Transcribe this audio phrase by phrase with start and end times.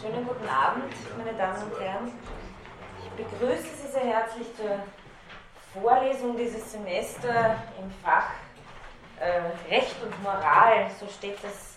[0.00, 2.10] Schönen guten Abend, meine Damen und Herren.
[3.04, 4.78] Ich begrüße Sie sehr herzlich zur
[5.74, 8.30] Vorlesung dieses Semester im Fach
[9.20, 10.86] äh, Recht und Moral.
[10.98, 11.76] So steht das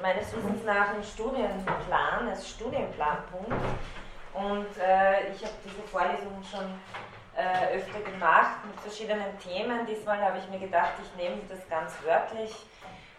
[0.00, 3.50] meines Wissens nach im Studienplan, als Studienplanpunkt.
[4.32, 6.78] Und äh, ich habe diese Vorlesung schon
[7.34, 9.84] äh, öfter gemacht mit verschiedenen Themen.
[9.86, 12.54] Diesmal habe ich mir gedacht, ich nehme das ganz wörtlich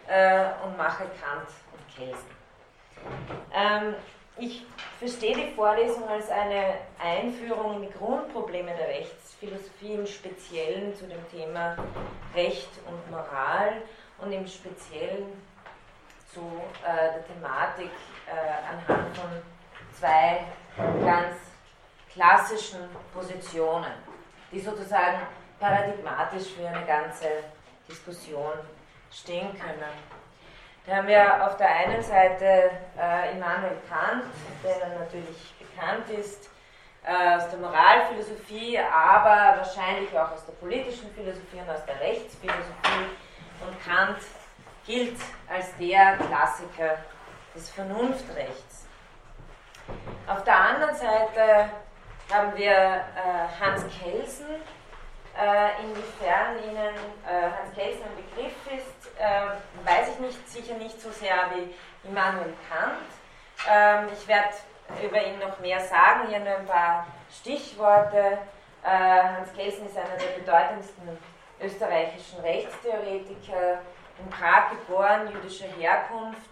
[0.06, 2.38] äh, und mache Kant und Kelsen.
[3.52, 3.94] Ähm,
[4.38, 4.64] ich
[4.98, 11.28] verstehe die Vorlesung als eine Einführung in die Grundprobleme der Rechtsphilosophie, im Speziellen zu dem
[11.30, 11.76] Thema
[12.34, 13.82] Recht und Moral
[14.18, 15.26] und im Speziellen
[16.32, 16.40] zu
[16.84, 17.90] äh, der Thematik
[18.26, 19.30] äh, anhand von
[19.98, 20.44] zwei
[21.04, 21.36] ganz
[22.12, 22.80] klassischen
[23.12, 23.92] Positionen,
[24.52, 25.20] die sozusagen
[25.58, 27.26] paradigmatisch für eine ganze
[27.88, 28.52] Diskussion
[29.10, 29.92] stehen können.
[30.88, 34.24] Da haben wir auf der einen Seite äh, Immanuel Kant,
[34.64, 36.48] der natürlich bekannt ist
[37.04, 43.04] äh, aus der Moralphilosophie, aber wahrscheinlich auch aus der politischen Philosophie und aus der Rechtsphilosophie.
[43.66, 44.16] Und Kant
[44.86, 45.18] gilt
[45.52, 46.96] als der Klassiker
[47.54, 48.86] des Vernunftrechts.
[50.26, 51.68] Auf der anderen Seite
[52.32, 54.46] haben wir äh, Hans Kelsen,
[55.36, 56.94] äh, inwiefern Ihnen
[57.26, 61.74] äh, Hans Kelsen ein Begriff ist äh, weiß ich nicht, sicher nicht so sehr wie
[62.08, 63.08] Immanuel Kant.
[63.68, 64.54] Ähm, ich werde
[65.04, 68.38] über ihn noch mehr sagen, hier nur ein paar Stichworte.
[68.84, 71.18] Äh, Hans Kelsen ist einer der bedeutendsten
[71.60, 73.80] österreichischen Rechtstheoretiker,
[74.20, 76.50] in Prag geboren, jüdischer Herkunft,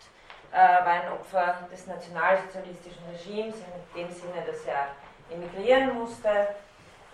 [0.53, 3.57] äh, war ein Opfer des nationalsozialistischen Regimes,
[3.95, 4.89] in dem Sinne, dass er
[5.31, 6.49] emigrieren musste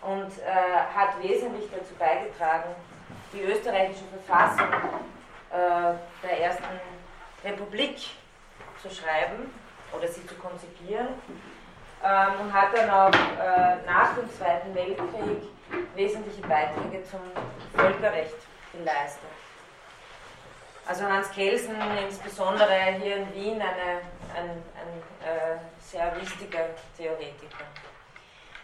[0.03, 2.75] und äh, hat wesentlich dazu beigetragen,
[3.33, 4.69] die österreichische Verfassung
[5.53, 6.64] äh, der ersten
[7.45, 7.98] Republik
[8.81, 9.53] zu schreiben
[9.92, 11.08] oder sie zu konzipieren
[12.03, 15.42] ähm, und hat dann auch äh, nach dem Zweiten Weltkrieg
[15.95, 17.20] wesentliche Beiträge zum
[17.75, 18.36] Völkerrecht
[18.73, 19.29] geleistet.
[20.86, 24.01] Also Hans Kelsen, insbesondere hier in Wien, eine,
[24.36, 27.64] ein, ein äh, sehr wichtiger Theoretiker.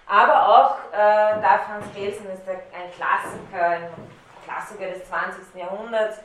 [0.06, 3.88] Aber auch äh, darf Hans Kelsen, ist ein Klassiker, ein
[4.44, 5.54] Klassiker des 20.
[5.54, 6.18] Jahrhunderts,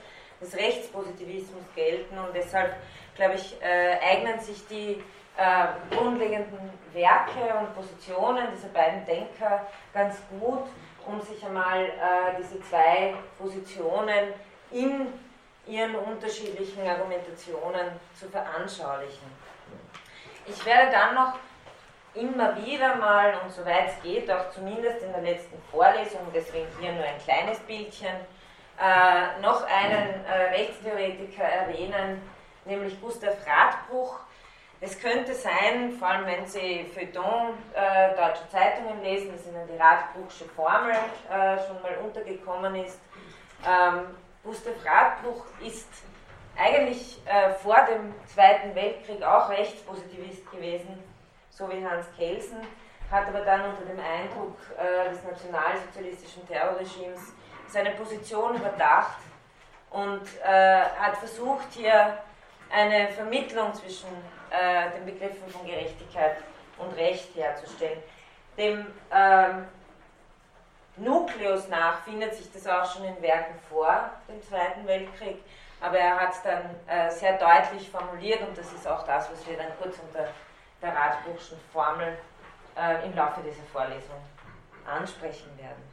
[0.44, 2.76] des Rechtspositivismus gelten und deshalb,
[3.16, 5.04] glaube ich, äh, eignen sich die
[5.38, 10.68] äh, grundlegenden Werke und Positionen dieser beiden Denker ganz gut,
[11.08, 11.90] um sich einmal äh,
[12.38, 14.34] diese zwei Positionen
[14.72, 15.08] in
[15.66, 19.28] ihren unterschiedlichen Argumentationen zu veranschaulichen.
[20.46, 21.34] Ich werde dann noch
[22.16, 26.92] immer wieder mal, und soweit es geht, auch zumindest in der letzten Vorlesung, deswegen hier
[26.92, 28.14] nur ein kleines Bildchen,
[28.80, 32.22] äh, noch einen äh, Rechtstheoretiker erwähnen,
[32.66, 34.20] nämlich Gustav Radbruch.
[34.82, 39.78] Es könnte sein, vor allem wenn Sie Feuilleton äh, deutscher Zeitungen lesen, dass Ihnen die
[39.78, 43.00] Radbruchsche Formel äh, schon mal untergekommen ist.
[43.66, 44.08] Ähm,
[44.44, 45.88] Gustav Radbruch ist
[46.58, 51.02] eigentlich äh, vor dem Zweiten Weltkrieg auch Rechtspositivist gewesen,
[51.50, 52.58] so wie Hans Kelsen,
[53.10, 57.34] hat aber dann unter dem Eindruck äh, des nationalsozialistischen Terrorregimes
[57.74, 59.18] seine Position überdacht
[59.90, 62.18] und äh, hat versucht, hier
[62.72, 64.10] eine Vermittlung zwischen
[64.50, 66.38] äh, den Begriffen von Gerechtigkeit
[66.78, 68.02] und Recht herzustellen.
[68.58, 69.66] Dem ähm,
[70.98, 75.44] Nukleus nach findet sich das auch schon in Werken vor dem Zweiten Weltkrieg,
[75.82, 79.48] aber er hat es dann äh, sehr deutlich formuliert und das ist auch das, was
[79.48, 80.28] wir dann kurz unter
[80.82, 82.18] der Radbruchschen Formel
[82.78, 84.22] äh, im Laufe dieser Vorlesung
[84.86, 85.93] ansprechen werden.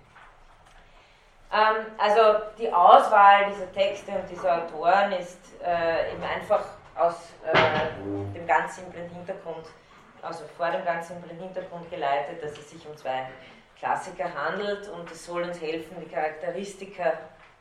[1.53, 6.65] Ähm, also die Auswahl dieser Texte und dieser Autoren ist äh, eben einfach
[6.97, 7.17] aus
[7.53, 9.67] äh, dem ganz simplen Hintergrund,
[10.23, 13.27] also vor dem ganz simplen Hintergrund geleitet, dass es sich um zwei
[13.79, 17.15] Klassiker handelt und es soll uns helfen, die Charakteristika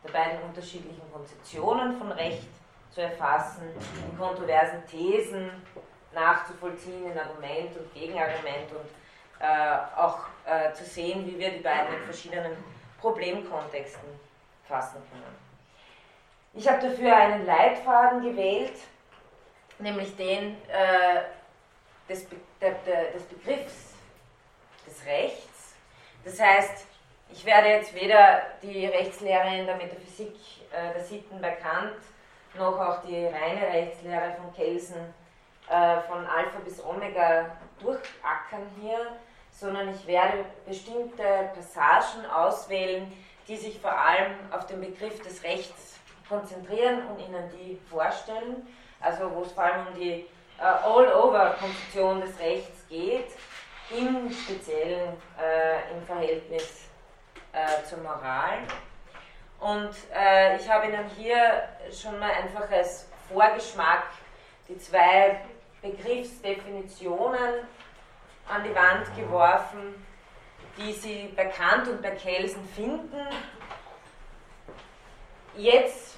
[0.04, 2.48] der beiden unterschiedlichen Konzeptionen von Recht
[2.92, 5.50] zu erfassen, die kontroversen Thesen
[6.14, 8.90] nachzuvollziehen in Argument und Gegenargument und
[9.40, 12.58] äh, auch äh, zu sehen, wie wir die beiden in verschiedenen
[13.02, 14.10] Problemkontexten
[14.68, 15.50] fassen können.
[16.54, 18.74] Ich habe dafür einen Leitfaden gewählt,
[19.78, 21.22] nämlich den äh,
[22.08, 23.94] des, Be der, der, des Begriffs
[24.86, 25.76] des Rechts.
[26.26, 26.86] Das heißt,
[27.32, 30.36] ich werde jetzt weder die Rechtslehre in der Metaphysik
[30.72, 31.96] äh, der Sitten bei Kant
[32.56, 35.14] noch auch die reine Rechtslehre von Kelsen
[35.70, 39.16] äh, von Alpha bis Omega durchackern hier,
[39.60, 43.12] sondern ich werde bestimmte Passagen auswählen,
[43.48, 48.68] die sich vor allem auf den Begriff des Rechts konzentrieren und Ihnen die vorstellen.
[49.02, 50.26] Also wo es vor allem um die
[50.60, 53.28] All-Over-Konstruktion des Rechts geht,
[53.92, 56.90] im Speziellen äh, im Verhältnis
[57.54, 58.60] äh, zur Moral.
[59.60, 64.04] Und äh, ich habe Ihnen hier schon mal einfach als Vorgeschmack
[64.68, 65.42] die zwei
[65.82, 67.68] Begriffsdefinitionen
[68.50, 70.06] an die Wand geworfen,
[70.78, 73.28] die Sie bei Kant und bei Kelsen finden.
[75.56, 76.18] Jetzt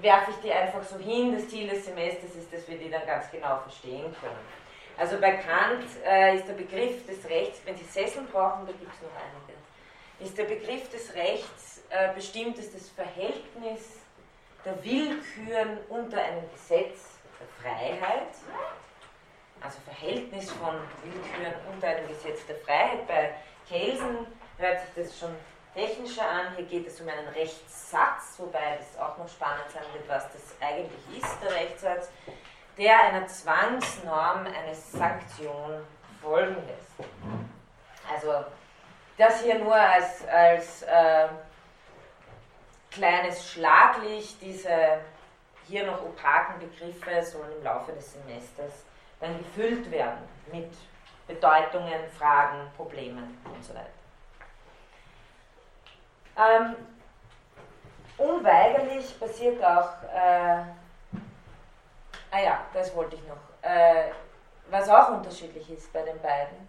[0.00, 1.32] werfe ich die einfach so hin.
[1.34, 4.60] Das Ziel des Semesters ist, dass wir die dann ganz genau verstehen können.
[4.96, 8.92] Also bei Kant äh, ist der Begriff des Rechts, wenn Sie Sesseln brauchen, da gibt
[8.92, 9.58] es noch einige,
[10.20, 13.98] ist der Begriff des Rechts äh, bestimmt ist das Verhältnis
[14.64, 18.34] der Willküren unter einem Gesetz der Freiheit,
[19.60, 23.06] also Verhältnis von Willküren unter einem Gesetz der Freiheit.
[23.06, 23.34] Bei
[23.68, 24.26] Kelsen
[24.58, 25.34] hört sich das schon
[25.74, 26.54] technischer an.
[26.56, 30.42] Hier geht es um einen Rechtssatz, wobei das auch noch spannend sein wird, was das
[30.60, 32.10] eigentlich ist, der Rechtssatz,
[32.76, 35.84] der einer Zwangsnorm eine Sanktion
[36.22, 37.10] folgen lässt.
[38.12, 38.44] Also
[39.16, 41.28] das hier nur als, als äh,
[42.90, 45.00] kleines Schlaglicht, diese
[45.68, 48.84] hier noch opaken Begriffe sollen im Laufe des Semesters
[49.20, 50.72] dann gefüllt werden mit
[51.26, 53.86] Bedeutungen, Fragen, Problemen und so weiter.
[56.36, 56.76] Ähm,
[58.16, 60.64] unweigerlich passiert auch, äh,
[62.30, 64.10] ah ja, das wollte ich noch, äh,
[64.70, 66.68] was auch unterschiedlich ist bei den beiden,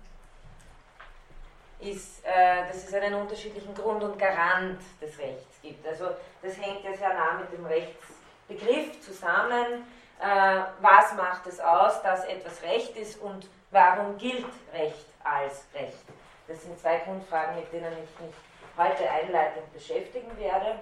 [1.79, 5.85] ist, äh, dass es einen unterschiedlichen Grund und Garant des Rechts gibt.
[5.87, 6.09] Also
[6.41, 9.85] das hängt ja sehr nah mit dem Rechtsbegriff zusammen.
[10.21, 16.05] Äh, was macht es aus, dass etwas Recht ist und warum gilt Recht als Recht?
[16.47, 18.35] Das sind zwei Grundfragen, mit denen ich mich
[18.77, 20.75] heute einleitend beschäftigen werde.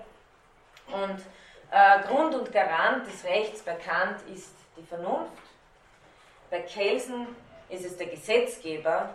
[0.87, 1.21] Und
[1.71, 5.31] äh, Grund und Garant des Rechts bei Kant ist die Vernunft.
[6.49, 7.27] Bei Kelsen
[7.69, 9.09] ist es der Gesetzgeber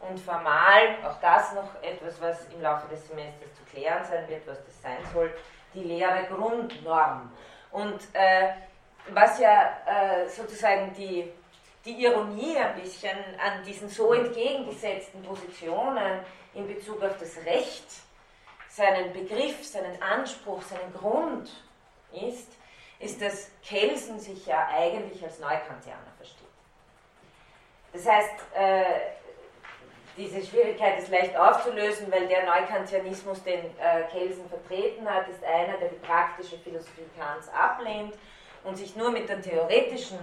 [0.00, 4.46] und formal, auch das noch etwas, was im Laufe des Semesters zu klären sein wird,
[4.48, 5.32] was das sein soll,
[5.74, 7.30] die leere Grundnorm.
[7.70, 8.48] Und äh,
[9.14, 11.30] was ja äh, sozusagen die,
[11.84, 16.20] die Ironie ein bisschen an diesen so entgegengesetzten Positionen
[16.54, 17.86] in Bezug auf das Recht,
[18.68, 21.50] seinen Begriff, seinen Anspruch, seinen Grund
[22.12, 22.48] ist,
[22.98, 26.46] ist, dass Kelsen sich ja eigentlich als Neukantianer versteht.
[27.92, 28.84] Das heißt, äh,
[30.16, 35.78] diese Schwierigkeit ist leicht aufzulösen, weil der Neukantianismus, den äh, Kelsen vertreten hat, ist einer,
[35.78, 38.14] der die praktische Philosophie Kants ablehnt
[38.64, 40.18] und sich nur mit der theoretischen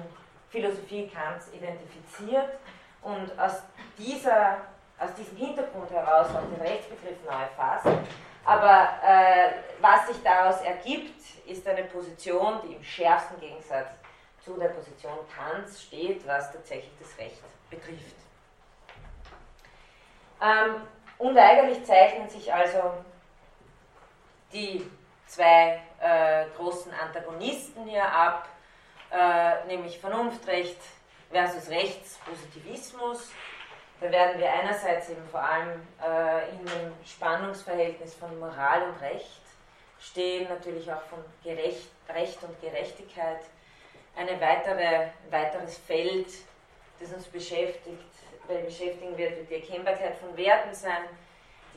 [0.49, 2.49] Philosophie Kants identifiziert
[3.01, 3.63] und aus,
[3.97, 4.57] dieser,
[4.99, 7.87] aus diesem Hintergrund heraus auch den Rechtsbegriff neu fasst.
[8.45, 9.51] Aber äh,
[9.81, 13.89] was sich daraus ergibt, ist eine Position, die im schärfsten Gegensatz
[14.43, 18.15] zu der Position Kants steht, was tatsächlich das Recht betrifft.
[20.41, 20.81] Ähm,
[21.17, 22.93] unweigerlich zeichnen sich also
[24.53, 24.89] die
[25.27, 28.47] zwei äh, großen Antagonisten hier ab,
[29.11, 30.79] äh, nämlich Vernunftrecht
[31.31, 33.31] versus Rechtspositivismus.
[33.99, 39.41] Da werden wir einerseits eben vor allem äh, in dem Spannungsverhältnis von Moral und Recht
[39.99, 43.41] stehen, natürlich auch von Gerecht, Recht und Gerechtigkeit.
[44.15, 46.27] Eine weitere, ein weiteres Feld,
[46.99, 48.03] das uns beschäftigt,
[48.47, 51.03] beschäftigen wird, wird die Erkennbarkeit von Werten sein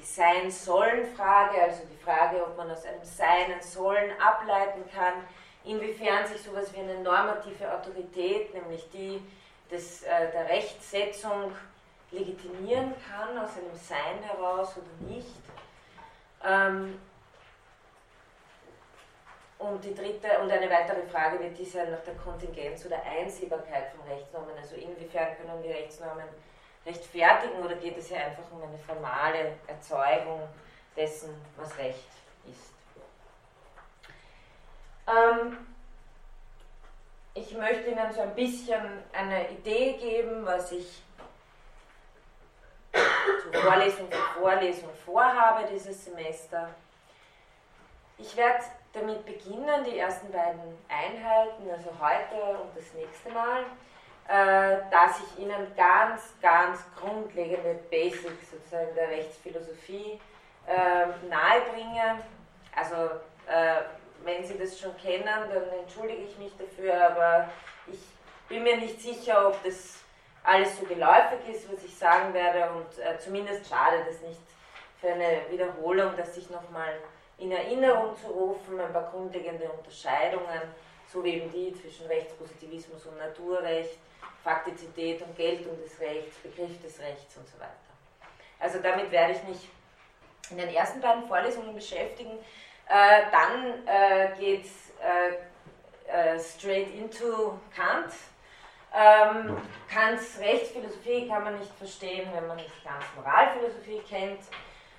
[0.00, 5.24] die Sein-Sollen-Frage, also die Frage, ob man aus einem Sein ein Sollen ableiten kann,
[5.64, 9.22] inwiefern sich sowas wie eine normative Autorität, nämlich die
[9.70, 11.52] des, äh, der Rechtsetzung,
[12.12, 15.28] legitimieren kann, aus einem Sein heraus oder nicht.
[16.44, 16.98] Ähm,
[19.58, 23.90] und die dritte und eine weitere Frage wird die sein nach der Kontingenz oder Einsehbarkeit
[23.90, 26.24] von Rechtsnormen, also inwiefern können die Rechtsnormen
[26.86, 30.48] rechtfertigen oder geht es hier einfach um eine formale Erzeugung
[30.96, 32.08] dessen, was Recht
[32.46, 32.72] ist?
[35.06, 35.58] Ähm,
[37.34, 38.82] ich möchte Ihnen so ein bisschen
[39.12, 41.02] eine Idee geben, was ich
[43.42, 46.68] zur Vorlesung für Vorlesung vorhabe dieses Semester.
[48.18, 53.64] Ich werde damit beginnen, die ersten beiden Einheiten, also heute und das nächste Mal,
[54.32, 60.20] dass ich Ihnen ganz, ganz grundlegende Basics sozusagen der Rechtsphilosophie
[60.66, 62.20] äh, nahebringe.
[62.74, 62.94] Also
[63.48, 63.82] äh,
[64.22, 67.48] wenn Sie das schon kennen, dann entschuldige ich mich dafür, aber
[67.86, 67.98] ich
[68.48, 69.96] bin mir nicht sicher, ob das
[70.44, 74.40] alles so geläufig ist, was ich sagen werde und äh, zumindest schade das nicht
[75.00, 76.94] für eine Wiederholung, dass sich nochmal
[77.38, 80.60] in Erinnerung zu rufen, ein paar grundlegende Unterscheidungen
[81.12, 83.98] so wie eben die zwischen Rechtspositivismus und Naturrecht,
[84.42, 87.74] Faktizität und Geltung des Rechts, Begriff des Rechts und so weiter.
[88.58, 89.68] Also damit werde ich mich
[90.50, 92.38] in den ersten beiden Vorlesungen beschäftigen.
[92.88, 98.12] Äh, dann äh, geht es äh, äh, straight into Kant.
[98.92, 99.56] Ähm,
[99.88, 104.40] Kants Rechtsphilosophie kann man nicht verstehen, wenn man nicht Kants Moralphilosophie kennt.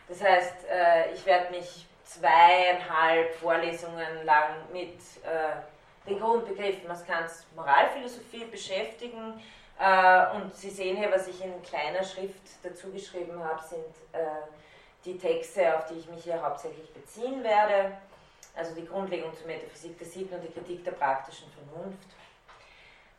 [0.08, 5.56] Das heißt, äh, ich werde mich zweieinhalb Vorlesungen lang mit äh,
[6.08, 9.42] den Grundbegriffen aus Kants Moralphilosophie beschäftigen.
[9.80, 14.20] Äh, und Sie sehen hier, was ich in kleiner Schrift dazu geschrieben habe, sind äh,
[15.06, 17.98] die Texte, auf die ich mich hier hauptsächlich beziehen werde.
[18.56, 22.10] Also die Grundlegung zur Metaphysik der Sitten und die Kritik der praktischen Vernunft.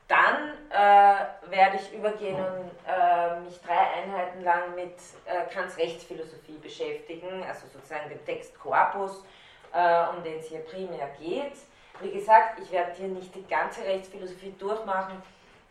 [0.09, 6.59] Dann äh, werde ich übergehen und äh, mich drei Einheiten lang mit äh, Kants Rechtsphilosophie
[6.61, 9.25] beschäftigen, also sozusagen dem Text Corpus,
[9.73, 11.55] äh, um den es hier primär geht.
[12.03, 15.23] Wie gesagt, ich werde hier nicht die ganze Rechtsphilosophie durchmachen,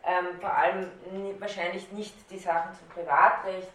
[0.04, 0.90] ähm, vor allem
[1.38, 3.68] wahrscheinlich nicht die Sachen zum Privatrecht,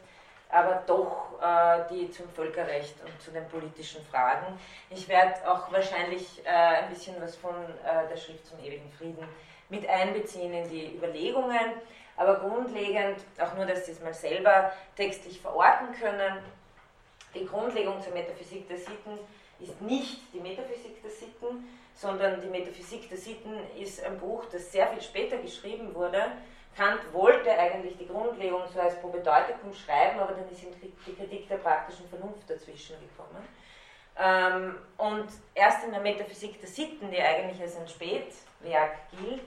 [0.49, 4.59] aber doch äh, die zum Völkerrecht und zu den politischen Fragen.
[4.89, 9.27] Ich werde auch wahrscheinlich äh, ein bisschen was von der Schrift zum ewigen Frieden
[9.69, 11.73] mit einbeziehen in die Überlegungen.
[12.15, 16.39] Aber grundlegend, auch nur, dass Sie es mal selber textlich verorten können,
[17.35, 19.19] die Grundlegung zur Metaphysik der Sitten
[19.59, 24.71] ist nicht die Metaphysik der Sitten, sondern die Metaphysik der Sitten ist ein Buch, das
[24.71, 26.23] sehr viel später geschrieben wurde.
[26.75, 31.47] Kant wollte eigentlich die Grundlegung so als Probedeutikum schreiben, aber dann ist ihm die Kritik
[31.47, 33.43] der praktischen Vernunft dazwischen gekommen.
[34.19, 39.41] Ähm, und erst in der Metaphysik der Sitten, die eigentlich als ein Spätwerk gilt,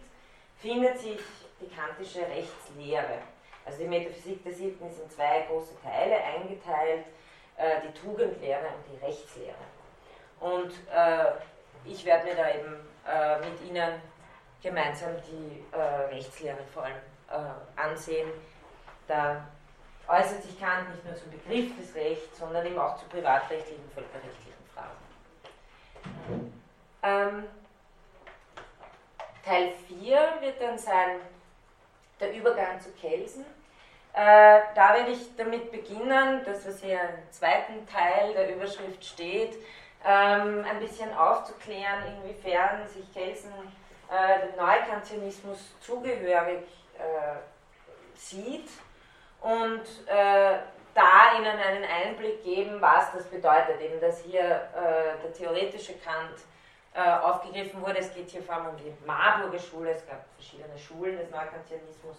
[0.58, 1.20] findet sich
[1.60, 3.22] die kantische Rechtslehre.
[3.64, 7.04] Also die Metaphysik der Sitten ist in zwei große Teile eingeteilt,
[7.56, 9.54] äh, die Tugendlehre und die Rechtslehre.
[10.40, 11.26] Und äh,
[11.84, 14.00] ich werde mir da eben äh, mit Ihnen
[14.62, 15.80] gemeinsam die äh,
[16.14, 16.96] Rechtslehre vor allem
[17.30, 18.30] äh, ansehen.
[19.06, 19.46] Da
[20.08, 24.52] äußert sich Kant nicht nur zum Begriff des Rechts, sondern eben auch zu privatrechtlichen, völkerrechtlichen
[24.74, 25.02] Fragen.
[27.02, 27.44] Ähm,
[29.44, 31.20] Teil 4 wird dann sein
[32.20, 33.44] der Übergang zu Kelsen.
[34.12, 39.56] Äh, da werde ich damit beginnen, das was hier im zweiten Teil der Überschrift steht,
[40.04, 43.52] ähm, ein bisschen aufzuklären, inwiefern sich Kelsen
[44.10, 46.64] äh, dem Neukantianismus zugehörig
[46.98, 47.38] äh,
[48.14, 48.68] sieht
[49.40, 50.58] und äh,
[50.94, 56.36] da Ihnen einen Einblick geben, was das bedeutet, eben dass hier äh, der theoretische Kant
[56.92, 57.98] äh, aufgegriffen wurde.
[57.98, 59.92] Es geht hier vor allem um die Marburger Schule.
[59.92, 62.16] Es gab verschiedene Schulen des Neukantianismus,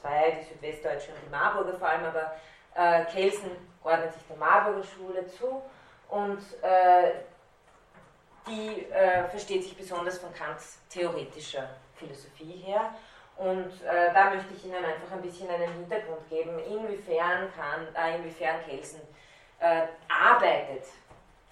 [0.00, 2.34] zwei, die südwestdeutsche und die Marburger vor allem, aber
[2.74, 3.50] äh, Kelsen
[3.84, 5.62] ordnet sich der Marburger Schule zu
[6.10, 7.12] und äh,
[8.46, 12.94] die äh, versteht sich besonders von Kants theoretischer Philosophie her.
[13.36, 18.16] Und äh, da möchte ich Ihnen einfach ein bisschen einen Hintergrund geben, inwiefern, kann, äh,
[18.16, 19.00] inwiefern Kelsen
[19.60, 20.84] äh, arbeitet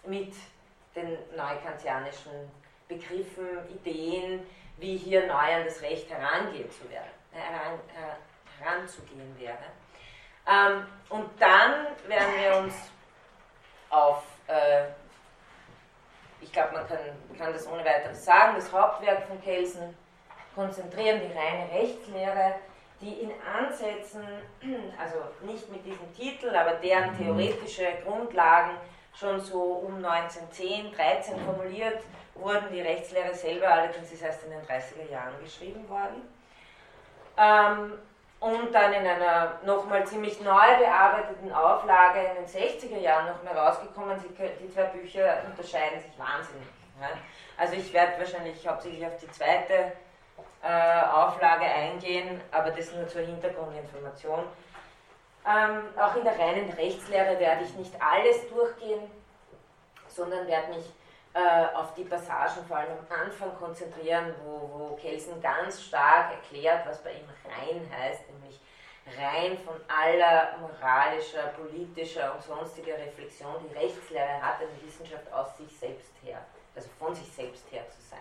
[0.05, 0.35] mit
[0.95, 2.51] den neukantianischen
[2.89, 4.47] Begriffen, Ideen,
[4.79, 9.59] wie hier neu an das Recht herangehen zu werden, äh, heran, äh, heranzugehen wäre.
[10.47, 12.75] Ähm, und dann werden wir uns
[13.91, 14.85] auf, äh,
[16.41, 16.99] ich glaube, man kann,
[17.37, 19.97] kann das ohne weiteres sagen, das Hauptwerk von Kelsen
[20.55, 22.55] konzentrieren, die reine Rechtslehre,
[23.01, 24.25] die in Ansätzen,
[24.99, 28.77] also nicht mit diesem Titel, aber deren theoretische Grundlagen
[29.15, 32.03] schon so um 1910, 13 formuliert
[32.35, 32.73] wurden.
[32.73, 36.23] Die Rechtslehre selber allerdings ist erst in den 30er Jahren geschrieben worden.
[37.37, 37.93] Ähm,
[38.41, 44.17] und dann in einer nochmal ziemlich neu bearbeiteten Auflage in den 60er Jahren nochmal rausgekommen.
[44.61, 46.69] Die zwei Bücher unterscheiden sich wahnsinnig.
[47.57, 49.93] Also ich werde wahrscheinlich hauptsächlich auf die zweite
[50.63, 54.45] äh, Auflage eingehen, aber das nur zur Hintergrundinformation.
[55.47, 59.11] Ähm, auch in der reinen Rechtslehre werde ich nicht alles durchgehen,
[60.09, 60.85] sondern werde mich
[61.35, 66.87] äh, auf die Passagen vor allem am Anfang konzentrieren, wo, wo Kelsen ganz stark erklärt,
[66.87, 68.61] was bei ihm rein heißt, nämlich
[69.17, 73.55] rein von aller moralischer, politischer und sonstiger Reflexion.
[73.69, 76.45] Die Rechtslehre hat eine Wissenschaft aus sich selbst her,
[76.75, 78.19] also von sich selbst her zu sein.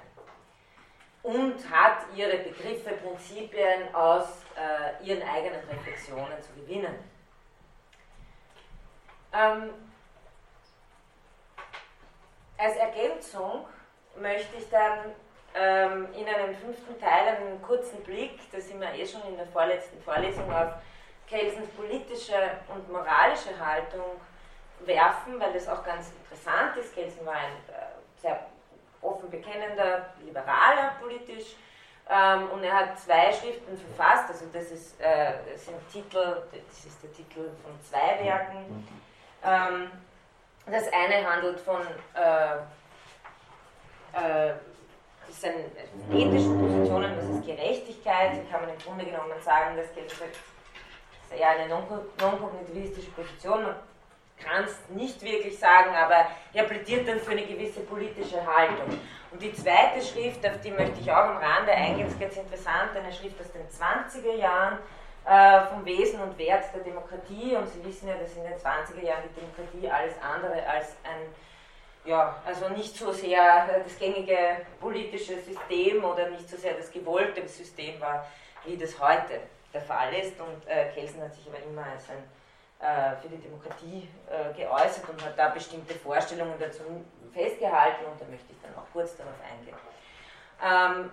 [1.23, 6.95] Und hat ihre Begriffe, Prinzipien aus äh, ihren eigenen Reflexionen zu gewinnen.
[9.33, 9.73] Ähm,
[12.57, 13.65] als Ergänzung
[14.19, 15.13] möchte ich dann
[15.55, 19.47] ähm, in einem fünften Teil einen kurzen Blick, das sind wir eh schon in der
[19.47, 20.73] vorletzten Vorlesung, auf
[21.27, 22.35] Kelsens politische
[22.73, 24.19] und moralische Haltung
[24.85, 26.93] werfen, weil das auch ganz interessant ist.
[26.93, 28.39] Kelsen war ein äh, sehr
[29.01, 31.55] offen bekennender Liberaler politisch.
[32.09, 36.85] Ähm, und er hat zwei Schriften verfasst, also das, ist, äh, das sind Titel, das
[36.85, 38.87] ist der Titel von zwei Werken.
[39.43, 39.91] Ähm,
[40.71, 41.81] das eine handelt von
[42.13, 42.57] äh,
[44.13, 44.53] äh,
[46.11, 51.49] ethischen Positionen, das ist Gerechtigkeit, da kann man im Grunde genommen sagen, das ist ja
[51.49, 53.75] eine non-kognitivistische Position, man
[54.39, 58.99] kann es nicht wirklich sagen, aber er plädiert dann für eine gewisse politische Haltung.
[59.31, 62.95] Und die zweite Schrift, auf die möchte ich auch am Rande eingehen, ist ganz interessant,
[62.95, 64.79] eine Schrift aus den 20er Jahren
[65.27, 67.55] äh, vom Wesen und Wert der Demokratie.
[67.55, 71.35] Und Sie wissen ja, dass in den 20er Jahren die Demokratie alles andere als ein,
[72.05, 74.37] ja, also nicht so sehr das gängige
[74.79, 78.25] politische System oder nicht so sehr das gewollte System war,
[78.65, 79.41] wie das heute
[79.73, 80.39] der Fall ist.
[80.39, 82.23] Und äh, Kelsen hat sich aber immer als ein
[82.79, 86.83] äh, für die Demokratie äh, geäußert und hat da bestimmte Vorstellungen dazu
[87.33, 89.75] festgehalten und da möchte ich dann auch kurz darauf eingehen.
[90.63, 91.09] Ähm,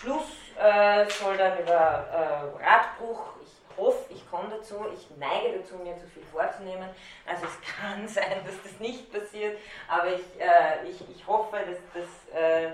[0.00, 0.28] Schluss
[0.58, 5.96] äh, soll dann über äh, Radbruch, ich hoffe, ich komme dazu, ich neige dazu, mir
[5.98, 6.88] zu viel vorzunehmen.
[7.26, 12.02] Also es kann sein, dass das nicht passiert, aber ich, äh, ich, ich hoffe, dass,
[12.02, 12.72] dass äh,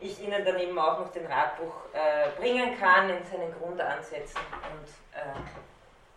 [0.00, 1.72] ich Ihnen dann eben auch noch den Radbruch
[2.36, 4.88] bringen kann in seinen Grundansätzen und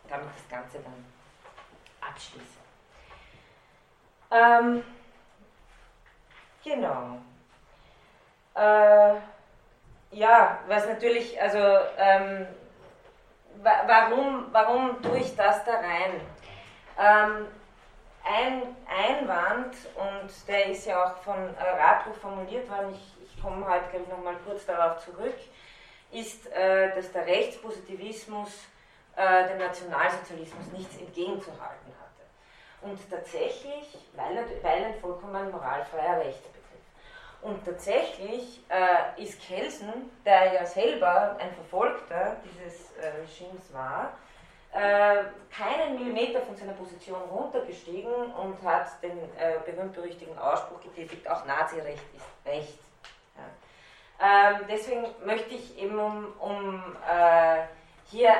[0.09, 1.05] damit das Ganze dann
[2.01, 2.57] abschließe.
[4.31, 4.83] Ähm,
[6.65, 7.19] genau.
[8.55, 9.21] Äh,
[10.11, 11.57] ja, was natürlich, also
[11.97, 12.47] ähm,
[13.61, 16.21] wa warum, warum tue ich das da rein?
[16.99, 17.47] Ähm,
[18.23, 23.85] ein Einwand, und der ist ja auch von äh, formuliert worden, ich, ich komme heute
[23.91, 25.37] gleich nochmal kurz darauf zurück,
[26.11, 28.49] ist, äh, dass der Rechtspositivismus
[29.15, 32.87] äh, dem Nationalsozialismus nichts entgegenzuhalten hatte.
[32.89, 36.56] Und tatsächlich, weil, weil ein vollkommen moralfreier Rechtsbegriff.
[37.47, 44.11] Und tatsächlich äh, ist Kelsen, der ja selber ein Verfolgter dieses äh, Regimes war,
[44.73, 51.45] äh, keinen Millimeter von seiner Position runtergestiegen und hat den äh, berühmt-berüchtigten Ausspruch getätigt, auch
[51.45, 52.79] Nazirecht ist Recht.
[53.37, 54.51] Ja.
[54.51, 57.61] Ähm, deswegen möchte ich eben, um, um äh,
[58.11, 58.33] hier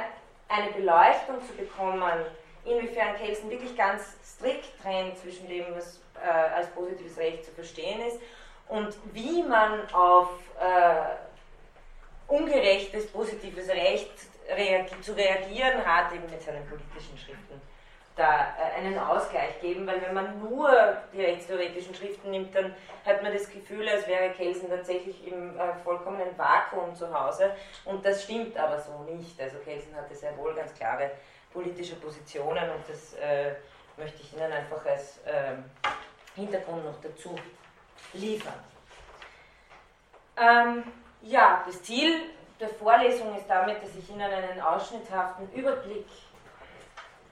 [0.49, 2.03] eine Beleuchtung zu bekommen,
[2.65, 8.01] inwiefern Kelsen wirklich ganz strikt trennt zwischen dem, was äh, als positives Recht zu verstehen
[8.05, 8.19] ist
[8.69, 11.15] und wie man auf äh,
[12.27, 14.11] ungerechtes positives Recht
[14.49, 17.61] reagi zu reagieren hat, eben mit seinen politischen Schriften
[18.17, 20.69] da äh, einen Ausgleich geben, weil wenn man nur
[21.13, 22.75] die rechtstheoretischen Schriften nimmt, dann
[23.05, 27.51] hat man das Gefühl, als wäre Kelsen tatsächlich im äh, vollkommenen Vakuum zu Hause
[27.85, 29.39] und das stimmt aber so nicht.
[29.39, 31.11] Also Kelsen hatte sehr wohl ganz klare
[31.53, 33.53] politische Positionen und das äh,
[33.95, 35.63] möchte ich Ihnen einfach als ähm,
[36.35, 37.35] Hintergrund noch dazu
[38.13, 38.53] liefern.
[40.37, 40.83] Ähm,
[41.21, 42.21] ja, das Ziel
[42.59, 46.07] der Vorlesung ist damit, dass ich Ihnen einen ausschnitthaften Überblick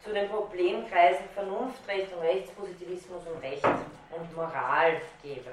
[0.03, 5.51] zu den Problemkreisen Vernunft, Recht und Rechtspositivismus und Recht und Moral gebe.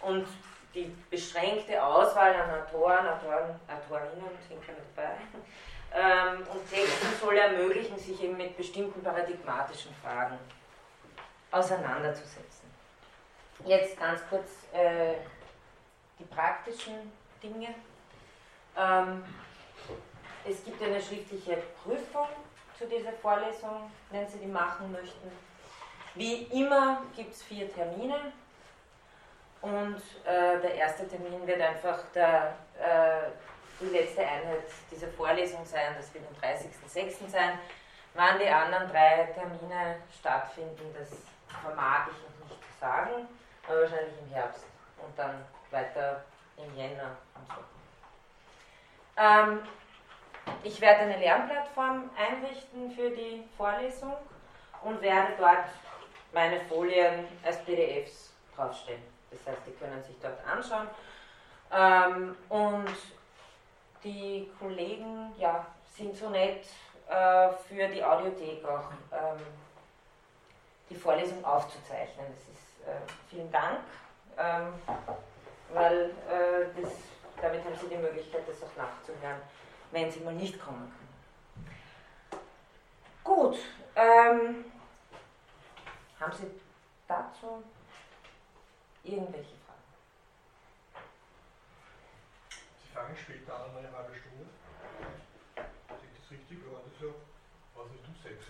[0.00, 0.26] Und
[0.74, 5.16] die beschränkte Auswahl an Autoren, Autoren Autorinnen sind keine dabei,
[5.94, 10.38] ähm, und Texten soll ermöglichen, sich eben mit bestimmten paradigmatischen Fragen
[11.50, 12.57] auseinanderzusetzen.
[13.64, 15.14] Jetzt ganz kurz äh,
[16.18, 17.74] die praktischen Dinge.
[18.76, 19.24] Ähm,
[20.44, 22.28] es gibt eine schriftliche Prüfung
[22.78, 25.30] zu dieser Vorlesung, wenn Sie die machen möchten.
[26.14, 28.32] Wie immer gibt es vier Termine
[29.60, 33.30] und äh, der erste Termin wird einfach der, äh,
[33.80, 37.28] die letzte Einheit dieser Vorlesung sein, das wird am 30.06.
[37.28, 37.58] sein.
[38.14, 41.10] Wann die anderen drei Termine stattfinden, das
[41.60, 43.28] vermag ich noch nicht zu sagen,
[43.68, 44.64] aber wahrscheinlich im Herbst
[45.04, 46.24] und dann weiter
[46.56, 47.62] im Jänner und so.
[49.16, 49.60] Ähm,
[50.64, 54.16] ich werde eine Lernplattform einrichten für die Vorlesung
[54.82, 55.66] und werde dort
[56.32, 59.02] meine Folien als PDFs draufstellen.
[59.30, 60.88] Das heißt, die können sich dort anschauen.
[61.70, 62.94] Ähm, und
[64.02, 66.64] die Kollegen ja, sind so nett,
[67.08, 69.40] äh, für die Audiothek auch ähm,
[70.88, 72.26] die Vorlesung aufzuzeichnen.
[72.28, 72.67] Das ist,
[73.28, 73.80] vielen Dank,
[74.36, 74.74] ähm,
[75.70, 76.92] weil äh, das,
[77.40, 79.40] damit haben Sie die Möglichkeit, das auch nachzuhören
[79.90, 81.08] wenn sie mal nicht kommen können.
[83.24, 83.58] Gut,
[83.96, 84.64] ähm,
[86.20, 86.60] haben Sie
[87.06, 87.62] dazu
[89.02, 89.82] irgendwelche Fragen?
[92.82, 94.46] Sie fangen später an, eine halbe Stunde.
[95.88, 96.66] Sehe ich das richtig?
[96.66, 97.14] Oder das ja,
[97.74, 98.44] was nicht um 6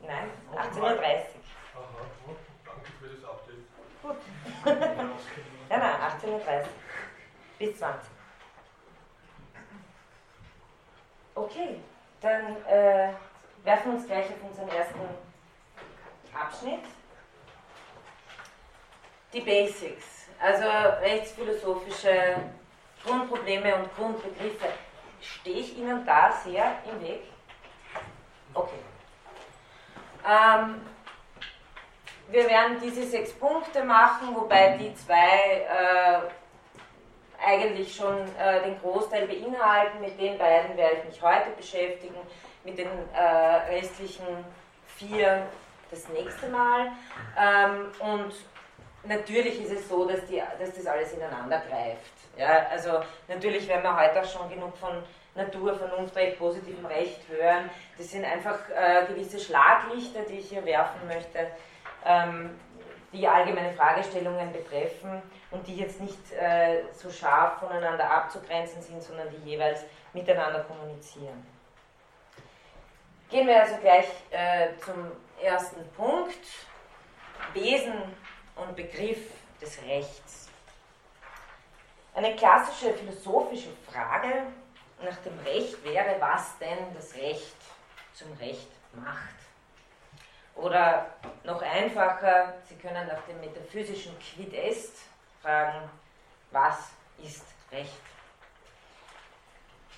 [0.00, 0.86] Nein, 18.30 Uhr.
[0.88, 2.36] Aha, gut.
[2.64, 3.64] danke für das Update.
[4.02, 4.16] Gut.
[4.66, 4.80] Nein,
[5.68, 6.68] nein, 18.30 Uhr.
[7.58, 8.10] Bis 20.
[11.34, 11.80] Okay,
[12.20, 13.10] dann äh,
[13.62, 15.00] werfen wir uns gleich auf unseren ersten
[16.34, 16.80] Abschnitt.
[19.32, 20.64] Die Basics, also
[21.00, 22.36] rechtsphilosophische
[23.04, 24.68] Grundprobleme und Grundbegriffe.
[25.20, 27.22] Stehe ich Ihnen da sehr im Weg?
[28.54, 28.78] Okay.
[30.26, 30.80] Ähm,
[32.28, 36.18] wir werden diese sechs Punkte machen, wobei die zwei äh,
[37.44, 40.00] eigentlich schon äh, den Großteil beinhalten.
[40.00, 42.16] Mit den beiden werde ich mich heute beschäftigen,
[42.64, 44.26] mit den äh, restlichen
[44.86, 45.46] vier
[45.90, 46.92] das nächste Mal.
[47.38, 48.32] Ähm, und
[49.04, 52.12] natürlich ist es so, dass, die, dass das alles ineinander greift.
[52.36, 55.02] Ja, also natürlich werden wir heute auch schon genug von
[55.34, 57.70] Natur, Vernunftrecht, positivem Recht hören.
[57.96, 61.46] Das sind einfach äh, gewisse Schlaglichter, die ich hier werfen möchte,
[62.06, 62.58] ähm,
[63.12, 69.28] die allgemeine Fragestellungen betreffen und die jetzt nicht äh, so scharf voneinander abzugrenzen sind, sondern
[69.30, 71.46] die jeweils miteinander kommunizieren.
[73.30, 76.46] Gehen wir also gleich äh, zum ersten Punkt,
[77.52, 77.94] Wesen
[78.54, 80.48] und Begriff des Rechts.
[82.14, 84.44] Eine klassische philosophische Frage
[85.02, 87.56] nach dem Recht wäre, was denn das Recht
[88.14, 89.45] zum Recht macht.
[90.56, 91.06] Oder
[91.44, 94.96] noch einfacher, Sie können nach dem metaphysischen Quid est
[95.42, 95.88] fragen,
[96.50, 96.90] was
[97.22, 98.00] ist Recht?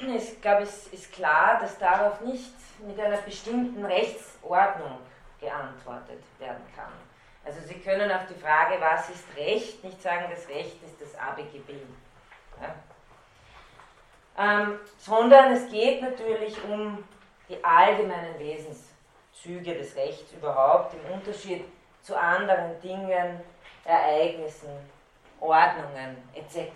[0.01, 2.53] Ich glaube, es ist klar, dass darauf nicht
[2.87, 4.99] mit einer bestimmten Rechtsordnung
[5.41, 6.93] geantwortet werden kann.
[7.45, 11.15] Also Sie können auf die Frage, was ist Recht, nicht sagen, das Recht ist das
[11.19, 11.73] ABGB.
[12.61, 12.75] Ja?
[14.39, 17.03] Ähm, sondern es geht natürlich um
[17.49, 18.37] die allgemeinen
[19.39, 21.65] Wesenszüge des Rechts überhaupt, im Unterschied
[22.03, 23.41] zu anderen Dingen,
[23.85, 24.71] Ereignissen,
[25.41, 26.73] Ordnungen etc.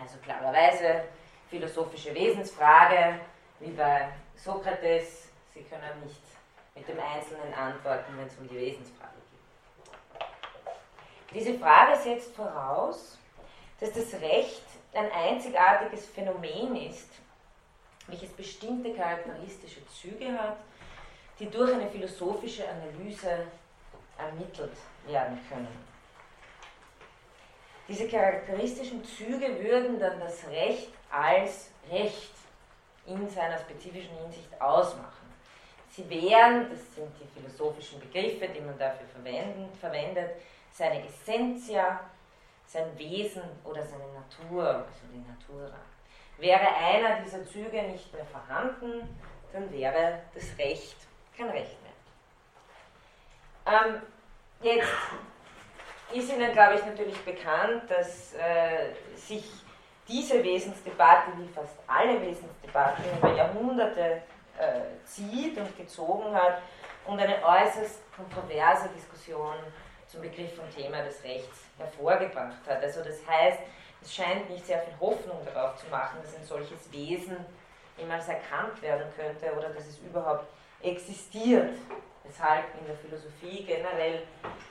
[0.00, 1.04] Also klarerweise
[1.48, 3.20] philosophische Wesensfrage,
[3.60, 6.22] wie bei Sokrates, Sie können nicht
[6.74, 10.24] mit dem Einzelnen antworten, wenn es um die Wesensfrage geht.
[11.34, 13.18] Diese Frage setzt voraus,
[13.80, 14.62] dass das Recht
[14.94, 17.10] ein einzigartiges Phänomen ist,
[18.06, 20.56] welches bestimmte charakteristische Züge hat,
[21.42, 23.46] die durch eine philosophische Analyse
[24.16, 24.76] ermittelt
[25.08, 25.92] werden können.
[27.88, 32.30] Diese charakteristischen Züge würden dann das Recht als Recht
[33.06, 35.32] in seiner spezifischen Hinsicht ausmachen.
[35.90, 39.08] Sie wären, das sind die philosophischen Begriffe, die man dafür
[39.80, 40.30] verwendet,
[40.70, 42.00] seine Essentia,
[42.66, 45.76] sein Wesen oder seine Natur, also die Natura.
[46.38, 49.18] Wäre einer dieser Züge nicht mehr vorhanden,
[49.52, 50.96] dann wäre das Recht
[51.36, 51.92] kein Recht mehr.
[53.66, 54.02] Ähm,
[54.60, 54.88] jetzt
[56.12, 59.44] ist Ihnen, glaube ich, natürlich bekannt, dass äh, sich
[60.08, 64.22] diese Wesensdebatte, wie fast alle Wesensdebatten, über Jahrhunderte
[64.58, 66.60] äh, zieht und gezogen hat
[67.06, 69.54] und eine äußerst kontroverse Diskussion
[70.06, 72.82] zum Begriff und Thema des Rechts hervorgebracht hat.
[72.82, 73.60] Also das heißt,
[74.02, 77.36] es scheint nicht sehr viel Hoffnung darauf zu machen, dass ein solches Wesen
[77.96, 80.46] jemals erkannt werden könnte oder dass es überhaupt
[80.82, 81.74] existiert.
[82.24, 84.22] Weshalb in der Philosophie generell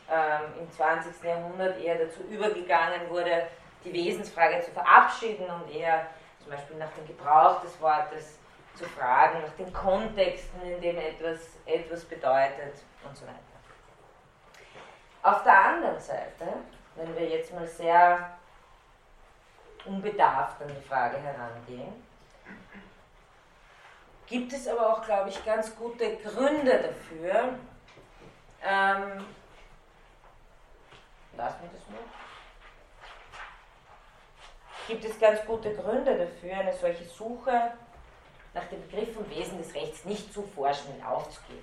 [0.10, 1.24] ähm, im 20.
[1.24, 3.48] Jahrhundert eher dazu übergegangen wurde,
[3.84, 6.08] die Wesensfrage zu verabschieden und eher
[6.40, 8.40] zum Beispiel nach dem Gebrauch des Wortes
[8.76, 13.38] zu fragen, nach den Kontexten, in dem etwas, etwas bedeutet und so weiter.
[15.24, 16.48] Auf der anderen Seite,
[16.96, 18.38] wenn wir jetzt mal sehr
[19.86, 21.94] unbedarft an die Frage herangehen,
[24.32, 27.50] gibt es aber auch, glaube ich, ganz gute Gründe dafür,
[28.66, 29.26] ähm,
[31.36, 32.00] lass mir das nur,
[34.88, 37.74] gibt es ganz gute Gründe dafür, eine solche Suche
[38.54, 41.62] nach dem Begriff und Wesen des Rechts nicht zu forschen aufzugeben.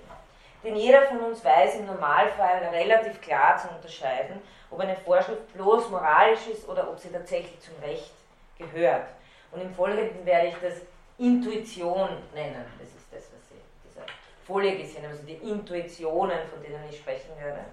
[0.63, 5.89] Denn jeder von uns weiß im Normalfall relativ klar zu unterscheiden, ob eine Vorschrift bloß
[5.89, 8.11] moralisch ist oder ob sie tatsächlich zum Recht
[8.57, 9.07] gehört.
[9.51, 10.81] Und im Folgenden werde ich das
[11.19, 12.65] Intuition nennen.
[12.79, 14.05] Das ist das, was Sie in dieser
[14.45, 17.65] Folie gesehen haben, also die Intuitionen, von denen ich sprechen werde.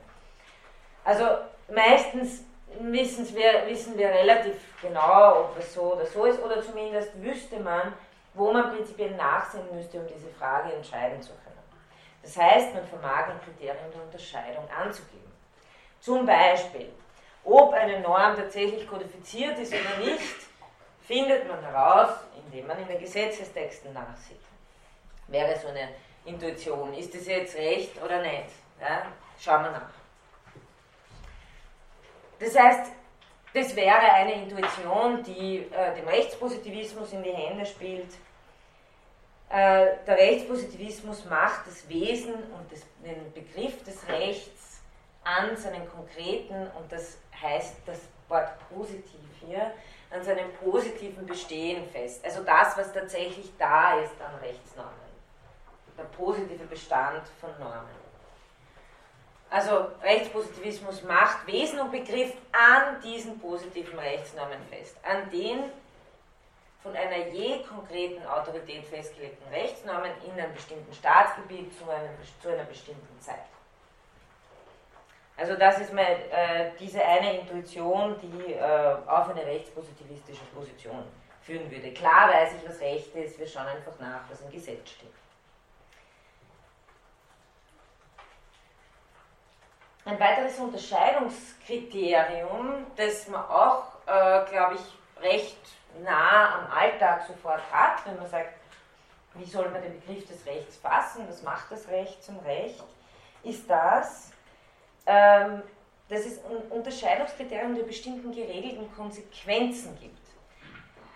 [1.05, 1.25] Also
[1.73, 2.45] meistens
[2.81, 7.61] wissen wir, wissen wir relativ genau, ob es so oder so ist, oder zumindest wüsste
[7.61, 7.95] man,
[8.35, 11.57] wo man prinzipiell nachsehen müsste, um diese Frage entscheiden zu können.
[12.23, 15.33] Das heißt, man vermag ein Kriterium der Unterscheidung anzugeben.
[16.01, 16.93] Zum Beispiel,
[17.45, 20.37] ob eine Norm tatsächlich kodifiziert ist oder nicht,
[21.07, 24.41] findet man heraus, indem man in den Gesetzestexten nachsieht.
[25.29, 25.89] Wäre so eine
[26.25, 28.51] Intuition, ist es jetzt recht oder nicht?
[28.81, 29.07] Ja?
[29.39, 29.91] Schauen wir nach.
[32.39, 32.93] das heißt,
[33.55, 38.13] das wäre eine Intuition, die äh, dem Rechtspositivismus in die Hände spielt.
[39.49, 44.81] Äh, der Rechtspositivismus macht das Wesen und das, den Begriff des Rechts
[45.25, 49.73] an seinen konkreten, und das heißt das Wort positiv hier,
[50.11, 52.25] an seinem positiven Bestehen fest.
[52.25, 54.95] Also das, was tatsächlich da ist an Rechtsnormen.
[55.99, 58.07] Der positive Bestand von Normen.
[59.49, 65.71] Also Rechtspositivismus macht Wesen und Begriff an diesen positiven Rechtsnormen fest, an den
[66.83, 72.65] von einer je konkreten Autorität festgelegten Rechtsnormen in einem bestimmten Staatsgebiet zu, einem, zu einer
[72.65, 73.47] bestimmten Zeit.
[75.37, 81.05] Also das ist mal äh, diese eine Intuition, die äh, auf eine rechtspositivistische Position
[81.43, 81.93] führen würde.
[81.93, 85.13] Klar weiß ich, was Recht ist, wir schauen einfach nach, was im Gesetz steht.
[90.07, 94.81] Ein weiteres Unterscheidungskriterium, das man auch, äh, glaube ich,
[95.23, 95.59] recht
[96.03, 98.55] nah am Alltag sofort hat, wenn man sagt,
[99.35, 102.83] wie soll man den Begriff des Rechts fassen, was macht das Recht zum Recht,
[103.43, 104.33] ist das,
[105.07, 105.63] ähm,
[106.09, 110.15] dass es ein Unterscheidungskriterium der bestimmten geregelten Konsequenzen gibt,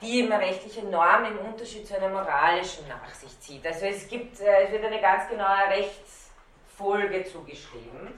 [0.02, 3.66] die eine rechtliche Norm im Unterschied zu einer moralischen nach sich zieht.
[3.66, 8.14] Also es, gibt, äh, es wird eine ganz genaue Rechtsfolge zugeschrieben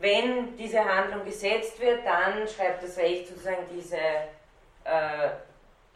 [0.00, 5.30] wenn diese Handlung gesetzt wird, dann schreibt das Recht sozusagen diese äh,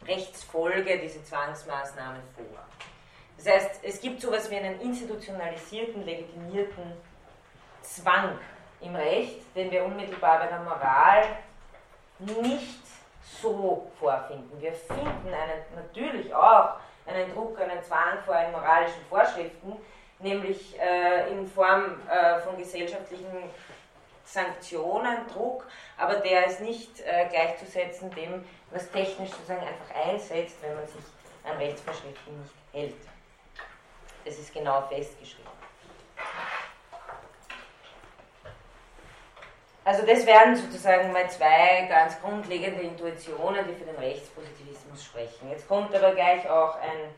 [0.06, 2.66] Rechtsfolge, diese Zwangsmaßnahme vor.
[3.36, 6.92] Das heißt, es gibt so etwas wie einen institutionalisierten, legitimierten
[7.82, 8.38] Zwang
[8.80, 11.24] im Recht, den wir unmittelbar bei der Moral
[12.18, 12.82] nicht
[13.40, 14.60] so vorfinden.
[14.60, 19.76] Wir finden einen, natürlich auch einen Druck, einen Zwang vor in moralischen Vorschriften,
[20.18, 23.50] nämlich äh, in Form äh, von gesellschaftlichen
[24.24, 25.66] Sanktionen, Druck,
[25.98, 31.02] aber der ist nicht äh, gleichzusetzen dem, was technisch sozusagen einfach einsetzt, wenn man sich
[31.44, 32.94] an Rechtsvorschriften nicht hält.
[34.24, 35.41] Das ist genau festgeschrieben.
[39.84, 45.50] Also das wären sozusagen mal zwei ganz grundlegende Intuitionen, die für den Rechtspositivismus sprechen.
[45.50, 47.10] Jetzt kommt aber gleich auch ein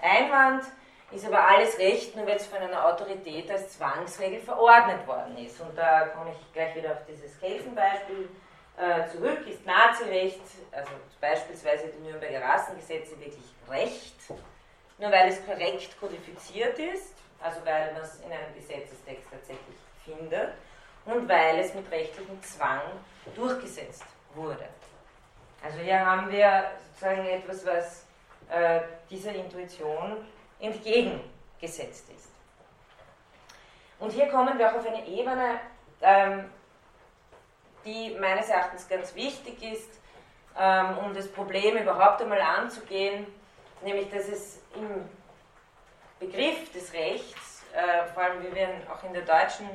[0.00, 0.64] Einwand,
[1.10, 5.60] ist aber alles recht, nur weil es von einer Autorität als Zwangsregel verordnet worden ist.
[5.60, 8.28] Und da komme ich gleich wieder auf dieses Kelsenbeispiel
[8.78, 9.44] äh, zurück.
[9.48, 14.14] Ist Nazirecht, also beispielsweise die Nürnberger Rassengesetze, wirklich Recht,
[14.98, 20.52] nur weil es korrekt kodifiziert ist, also weil man es in einem Gesetzestext tatsächlich findet
[21.04, 22.80] und weil es mit rechtlichem Zwang
[23.34, 24.66] durchgesetzt wurde.
[25.62, 28.06] Also hier haben wir sozusagen etwas, was
[28.50, 30.24] äh, dieser Intuition
[30.60, 32.30] entgegengesetzt ist.
[33.98, 35.60] Und hier kommen wir auch auf eine Ebene,
[36.00, 36.50] ähm,
[37.84, 40.00] die meines Erachtens ganz wichtig ist,
[40.58, 43.26] ähm, um das Problem überhaupt einmal anzugehen,
[43.82, 45.08] nämlich dass es im
[46.18, 49.68] Begriff des Rechts, äh, vor allem wie wir ihn auch in der deutschen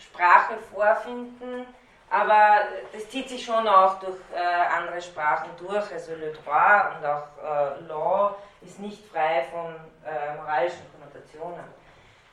[0.00, 1.66] Sprache vorfinden,
[2.08, 7.06] aber das zieht sich schon auch durch äh, andere Sprachen durch, also Le Droit und
[7.06, 11.64] auch äh, Law ist nicht frei von äh, moralischen Konnotationen.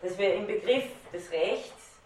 [0.02, 2.00] Dass wir im Begriff des Rechts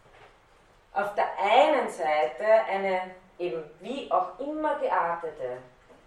[0.94, 5.58] auf der einen Seite eine eben wie auch immer geartete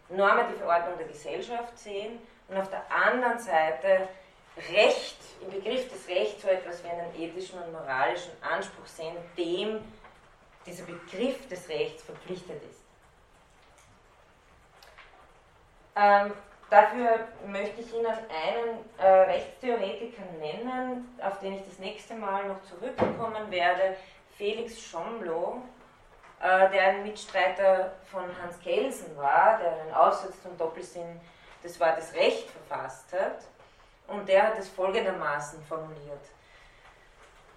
[0.08, 4.08] normative Ordnung der Gesellschaft sehen und auf der anderen Seite
[4.56, 9.80] Recht, im Begriff des Rechts so etwas wie einen ethischen und moralischen Anspruch sehen, dem
[10.64, 12.80] dieser Begriff des Rechts verpflichtet ist.
[15.96, 16.32] Ähm,
[16.70, 22.62] dafür möchte ich Ihnen einen äh, Rechtstheoretiker nennen, auf den ich das nächste Mal noch
[22.62, 23.96] zurückkommen werde,
[24.36, 25.62] Felix Schomlo,
[26.40, 31.20] äh, der ein Mitstreiter von Hans Kelsen war, der einen Aussatz zum Doppelsinn
[31.62, 33.38] des Wortes Recht verfasst hat.
[34.06, 36.24] Und der hat es folgendermaßen formuliert.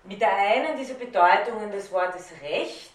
[0.03, 2.93] Mit der einen dieser Bedeutungen des Wortes Recht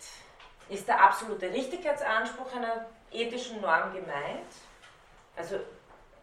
[0.69, 4.53] ist der absolute Richtigkeitsanspruch einer ethischen Norm gemeint.
[5.37, 5.57] Also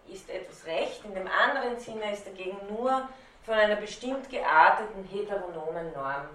[0.07, 3.07] ist etwas Recht, in dem anderen Sinne ist dagegen nur
[3.43, 6.27] von einer bestimmt gearteten heteronomen Norm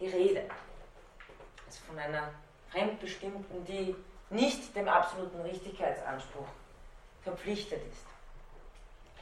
[0.00, 0.44] die Rede.
[1.66, 2.30] Also von einer
[2.70, 3.94] fremdbestimmten, die
[4.30, 6.48] nicht dem absoluten Richtigkeitsanspruch
[7.22, 8.06] verpflichtet ist.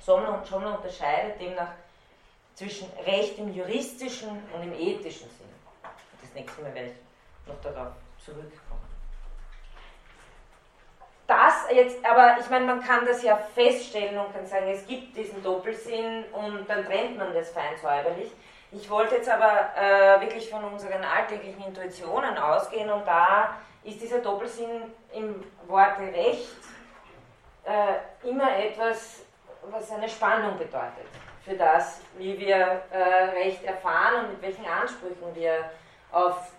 [0.05, 1.73] Schommler unterscheidet demnach
[2.55, 5.49] zwischen Recht im juristischen und im ethischen Sinn.
[6.21, 7.93] Das nächste Mal werde ich noch darauf
[8.25, 8.83] zurückkommen.
[11.27, 15.17] Das jetzt, aber ich meine, man kann das ja feststellen und kann sagen, es gibt
[15.17, 18.31] diesen Doppelsinn und dann trennt man das fein säuberlich.
[18.71, 24.19] Ich wollte jetzt aber äh, wirklich von unseren alltäglichen Intuitionen ausgehen und da ist dieser
[24.19, 26.57] Doppelsinn im Worte Recht
[27.65, 29.23] äh, immer etwas,
[29.70, 31.07] was eine Spannung bedeutet
[31.44, 32.98] für das, wie wir äh,
[33.35, 35.70] Recht erfahren und mit welchen Ansprüchen wir
[36.12, 36.53] auf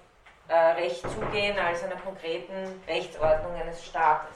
[0.47, 4.35] äh, Recht zugehen als einer konkreten Rechtsordnung eines Staates.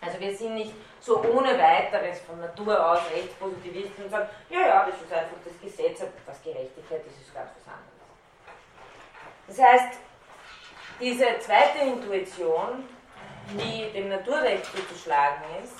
[0.00, 4.86] Also wir sind nicht so ohne weiteres von Natur aus Rechtspositivisten und sagen, ja, ja,
[4.86, 7.90] das ist einfach das Gesetz, was Gerechtigkeit, das ist ganz was anderes.
[9.46, 9.98] Das heißt,
[11.00, 12.88] diese zweite Intuition,
[13.50, 15.76] die dem Naturrecht zuzuschlagen ist,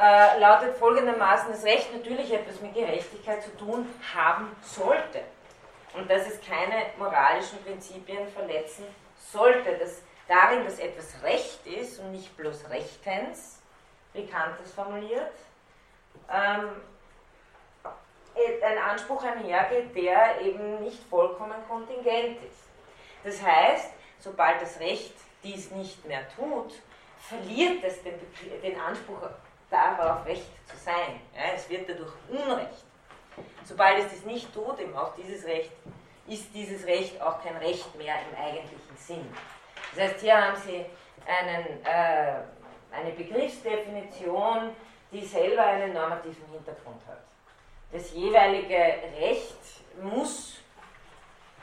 [0.00, 5.22] äh, lautet folgendermaßen, dass Recht natürlich etwas mit Gerechtigkeit zu tun haben sollte.
[5.94, 8.84] Und dass es keine moralischen Prinzipien verletzen
[9.16, 9.76] sollte.
[9.76, 13.60] Dass darin, dass etwas Recht ist und nicht bloß Rechtens,
[14.14, 15.32] wie Kant es formuliert,
[16.30, 16.70] ähm,
[18.64, 22.62] ein Anspruch einhergeht, der eben nicht vollkommen kontingent ist.
[23.24, 26.72] Das heißt, sobald das Recht dies nicht mehr tut,
[27.18, 28.14] verliert es den,
[28.62, 29.22] den Anspruch
[29.72, 31.20] darauf, Recht zu sein.
[31.34, 32.84] Ja, es wird dadurch Unrecht.
[33.64, 35.72] Sobald es das nicht tut, eben auch dieses Recht,
[36.26, 39.26] ist dieses Recht auch kein Recht mehr im eigentlichen Sinn.
[39.94, 40.84] Das heißt, hier haben Sie
[41.26, 42.34] einen, äh,
[42.92, 44.70] eine Begriffsdefinition,
[45.10, 47.22] die selber einen normativen Hintergrund hat.
[47.92, 48.76] Das jeweilige
[49.18, 49.58] Recht
[50.02, 50.58] muss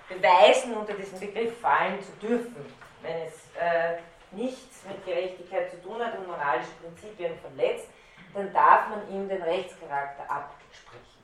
[0.08, 2.66] beweisen, unter diesen Begriff fallen zu dürfen,
[3.02, 3.98] wenn es äh,
[4.32, 7.88] nichts mit Gerechtigkeit zu tun hat und moralische Prinzipien verletzt,
[8.34, 11.24] dann darf man ihm den Rechtscharakter absprechen.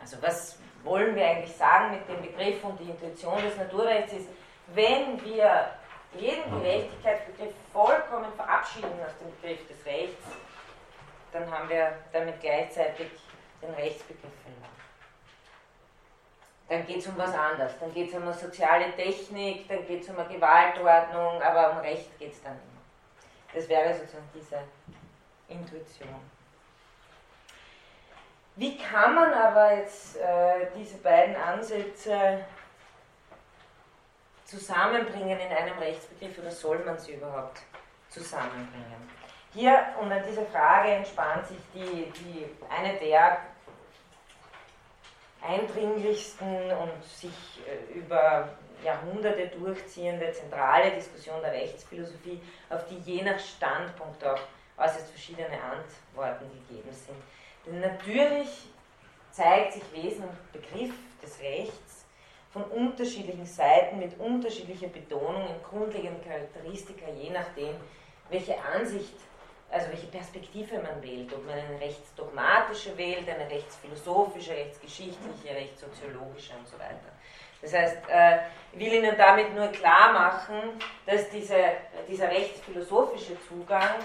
[0.00, 4.28] Also was wollen wir eigentlich sagen mit dem Begriff und die Intuition des Naturrechts ist,
[4.68, 5.70] wenn wir
[6.14, 10.24] jeden Gerechtigkeitsbegriff vollkommen verabschieden aus dem Begriff des Rechts,
[11.32, 13.10] dann haben wir damit gleichzeitig
[13.60, 14.76] den Rechtsbegriff verloren.
[16.68, 17.78] Dann geht es um was anderes.
[17.78, 21.78] Dann geht es um eine soziale Technik, dann geht es um eine Gewaltordnung, aber um
[21.78, 22.75] Recht geht es dann immer.
[23.56, 24.58] Das wäre sozusagen diese
[25.48, 26.14] Intuition.
[28.56, 32.44] Wie kann man aber jetzt äh, diese beiden Ansätze
[34.44, 37.62] zusammenbringen in einem Rechtsbegriff oder soll man sie überhaupt
[38.10, 39.08] zusammenbringen?
[39.54, 43.38] Hier und an dieser Frage entspannt sich die, die, eine der
[45.40, 48.50] eindringlichsten und sich äh, über
[48.84, 54.40] Jahrhunderte durchziehende zentrale Diskussion der Rechtsphilosophie, auf die je nach Standpunkt auch
[54.78, 57.16] äußerst verschiedene Antworten gegeben sind.
[57.66, 58.68] Denn natürlich
[59.30, 62.04] zeigt sich Wesen und Begriff des Rechts
[62.50, 67.74] von unterschiedlichen Seiten mit unterschiedlicher Betonung in grundlegenden Charakteristika, je nachdem,
[68.30, 69.14] welche Ansicht,
[69.70, 76.66] also welche Perspektive man wählt, ob man eine rechtsdogmatische wählt, eine rechtsphilosophische, rechtsgeschichtliche, rechtssoziologische und
[76.66, 77.15] so weiter.
[77.66, 78.38] Das heißt, äh,
[78.72, 81.56] ich will Ihnen damit nur klar machen, dass diese,
[82.08, 83.96] dieser rechtsphilosophische Zugang,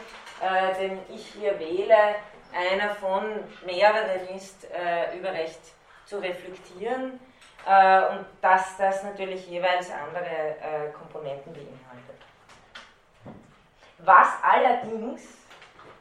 [0.41, 2.15] äh, den ich hier wähle,
[2.53, 3.23] einer von
[3.63, 5.59] mehreren ist, äh, über Recht
[6.05, 7.19] zu reflektieren
[7.63, 12.19] und dass das natürlich jeweils andere Komponenten beinhaltet.
[13.99, 15.21] Was allerdings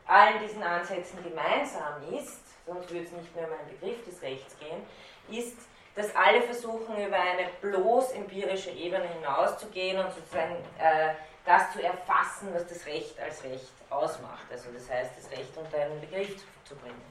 [0.07, 4.57] allen diesen Ansätzen gemeinsam ist, sonst würde es nicht mehr um einen Begriff des Rechts
[4.59, 4.83] gehen,
[5.29, 5.59] ist,
[5.94, 12.48] dass alle versuchen, über eine bloß empirische Ebene hinauszugehen und sozusagen äh, das zu erfassen,
[12.53, 14.44] was das Recht als Recht ausmacht.
[14.50, 17.11] Also das heißt, das Recht unter einen Begriff zu bringen.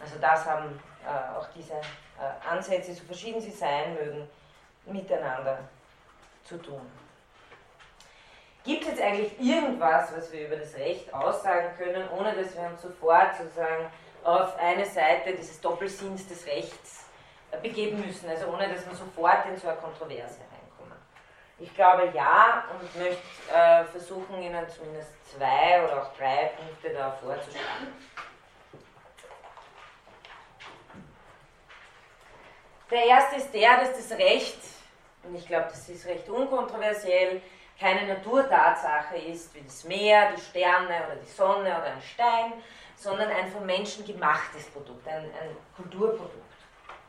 [0.00, 4.28] Also das haben äh, auch diese äh, Ansätze, so verschieden sie sein mögen,
[4.86, 5.58] miteinander
[6.44, 6.80] zu tun.
[8.64, 12.64] Gibt es jetzt eigentlich irgendwas, was wir über das Recht aussagen können, ohne dass wir
[12.64, 13.86] uns sofort sozusagen
[14.24, 17.06] auf eine Seite dieses Doppelsinns des Rechts
[17.50, 20.98] äh, begeben müssen, also ohne dass wir sofort in so eine Kontroverse reinkommen?
[21.58, 27.10] Ich glaube ja und möchte äh, versuchen, Ihnen zumindest zwei oder auch drei Punkte da
[27.12, 27.94] vorzuschlagen.
[32.90, 34.58] Der erste ist der, dass das Recht,
[35.22, 37.40] und ich glaube, das ist recht unkontroversiell,
[37.78, 42.52] keine Naturtatsache ist wie das Meer, die Sterne oder die Sonne oder ein Stein,
[43.00, 46.34] sondern ein von Menschen gemachtes Produkt, ein, ein Kulturprodukt,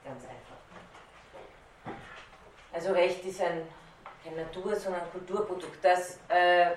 [0.03, 1.93] ganz einfach.
[2.73, 3.67] Also Recht ist ein,
[4.23, 5.83] kein Natur, sondern ein Kulturprodukt.
[5.83, 6.71] Das äh,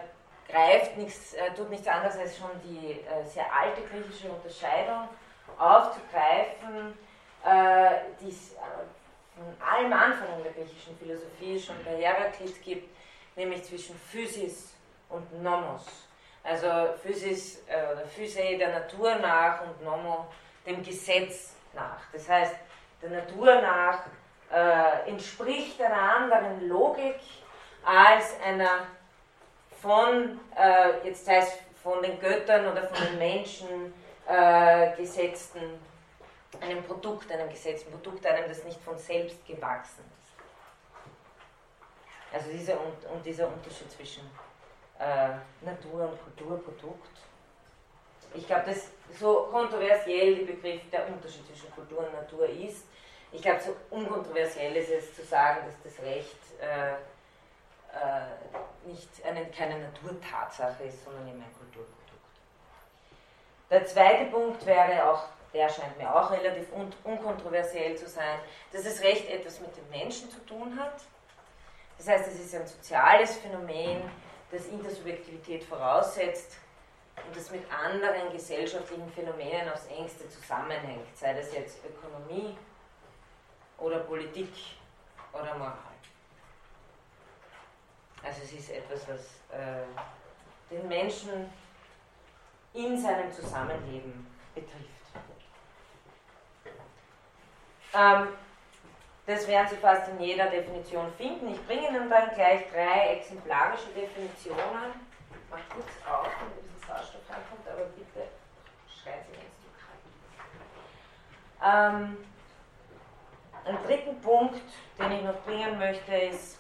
[0.49, 5.09] greift nichts, äh, tut nichts anderes als schon die äh, sehr alte griechische Unterscheidung
[5.59, 6.95] aufzugreifen
[7.45, 7.91] äh,
[8.21, 8.57] die es äh,
[9.37, 12.89] von allem Anfang der griechischen Philosophie schon bei Heraklit gibt,
[13.37, 14.73] nämlich zwischen Physis
[15.11, 16.04] und Nomos.
[16.45, 16.69] Also
[17.03, 20.27] Physis äh, oder Physei der Natur nach und Nomo
[20.67, 22.03] dem Gesetz nach.
[22.13, 22.55] Das heißt,
[23.03, 24.01] der Natur nach
[24.53, 27.19] äh, entspricht einer anderen Logik
[27.83, 28.87] als einer
[29.81, 33.95] von, äh, jetzt heißt von den Göttern oder von den Menschen
[34.27, 35.61] äh, gesetzten,
[36.61, 40.35] einem Produkt, einem gesetzten Produkt, einem, das nicht von selbst gewachsen ist.
[42.35, 44.31] Also dieser, und, und dieser Unterschied zwischen
[44.99, 47.11] äh, Natur- und Kulturprodukt.
[48.35, 48.89] Ich glaube, dass
[49.19, 52.87] so kontroversiell der Begriff der Unterschied zwischen Kultur und Natur ist,
[53.35, 59.47] ich glaube, so unkontroversiell ist es zu sagen, dass das Recht äh, äh, nicht eine,
[59.47, 61.95] keine Naturtatsache ist, sondern eben ein Kulturprodukt.
[63.71, 68.39] Der zweite Punkt wäre auch, der scheint mir auch relativ un unkontroversiell zu sein,
[68.73, 71.03] dass das Recht etwas mit dem Menschen zu tun hat.
[71.99, 74.03] Das heißt, es ist ein soziales Phänomen,
[74.55, 76.59] das Intersubjektivität voraussetzt
[77.27, 82.57] und das mit anderen gesellschaftlichen Phänomenen aufs engste zusammenhängt, sei das jetzt Ökonomie
[83.79, 84.53] oder Politik
[85.33, 85.77] oder Moral.
[88.23, 89.85] Also es ist etwas, was äh,
[90.71, 91.53] den Menschen
[92.73, 94.95] in seinem Zusammenleben betrifft.
[97.93, 98.29] Ähm,
[99.27, 101.55] das werden Sie fast in jeder Definition finden.
[101.55, 104.93] Ich bringe Ihnen dann gleich drei exemplarische Definitionen.
[105.31, 108.29] Ich mache kurz auf, damit ein bisschen Sauerstoff reinkommt, aber bitte
[108.87, 109.65] schreien Sie, wenn es
[111.65, 112.25] ähm,
[113.65, 114.61] Ein dritten Punkt,
[114.99, 116.59] den ich noch bringen möchte, ist,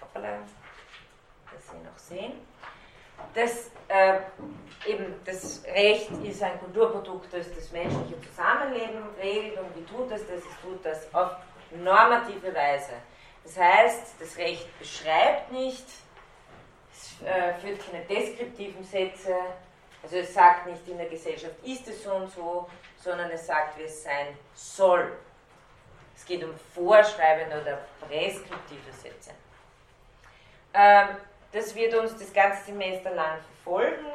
[0.00, 0.38] hoppala,
[1.52, 2.32] das Sie noch sehen,
[3.34, 4.18] das, äh,
[4.86, 10.26] eben das Recht ist ein Kulturprodukt, das das menschliche Zusammenleben regelt und wie tut es
[10.26, 10.38] das?
[10.38, 11.36] Es tut das auf
[11.72, 12.92] normative Weise.
[13.44, 15.86] Das heißt, das Recht beschreibt nicht,
[16.92, 19.34] es äh, führt keine deskriptiven Sätze,
[20.02, 23.78] also es sagt nicht, in der Gesellschaft ist es so und so, sondern es sagt,
[23.78, 25.12] wie es sein soll.
[26.16, 29.30] Es geht um vorschreibende oder präskriptive Sätze.
[30.74, 31.08] Ähm,
[31.52, 34.06] das wird uns das ganze Semester lang verfolgen,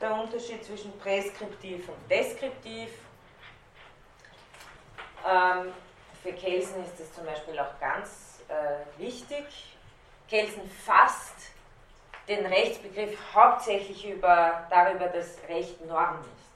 [0.00, 2.90] der Unterschied zwischen präskriptiv und deskriptiv.
[5.26, 5.72] Ähm,
[6.24, 9.76] für Kelsen ist das zum Beispiel auch ganz äh, wichtig.
[10.26, 11.50] Kelsen fasst
[12.26, 16.54] den Rechtsbegriff hauptsächlich über, darüber, dass Recht Norm ist.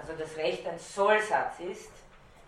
[0.00, 1.90] Also dass Recht ein Sollsatz ist,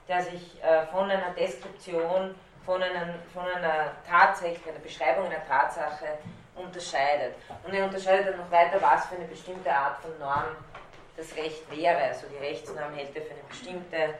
[0.06, 6.18] der sich äh, von einer Deskription, von, einem, von einer Tatsache, einer Beschreibung einer Tatsache
[6.54, 7.34] unterscheidet.
[7.64, 10.54] Und er unterscheidet dann noch weiter, was für eine bestimmte Art von Norm
[11.16, 11.98] das Recht wäre.
[11.98, 14.14] Also die Rechtsnorm hält er für eine bestimmte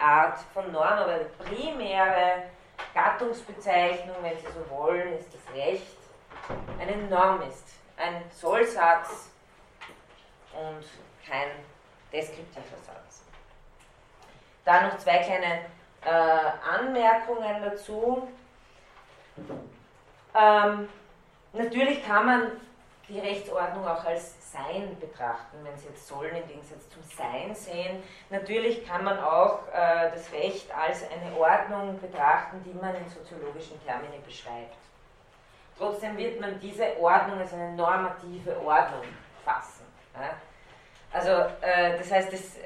[0.00, 2.44] Art von Norm, aber die primäre
[2.92, 5.96] Gattungsbezeichnung, wenn Sie so wollen, ist das Recht
[6.78, 7.64] eine Norm ist,
[7.96, 9.30] ein Sollsatz
[10.52, 10.84] und
[11.26, 11.48] kein
[12.12, 13.22] deskriptiver Satz.
[14.64, 15.60] Da noch zwei kleine
[16.04, 18.28] äh, Anmerkungen dazu.
[20.34, 20.88] Ähm,
[21.52, 22.50] natürlich kann man
[23.08, 28.02] die Rechtsordnung auch als Sein betrachten, wenn Sie jetzt sollen im Gegensatz zum Sein sehen.
[28.30, 33.84] Natürlich kann man auch äh, das Recht als eine Ordnung betrachten, die man in soziologischen
[33.84, 34.76] Termini beschreibt.
[35.76, 39.02] Trotzdem wird man diese Ordnung als eine normative Ordnung
[39.44, 39.84] fassen.
[40.14, 40.30] Ja?
[41.12, 41.30] Also
[41.60, 42.56] äh, das heißt, das,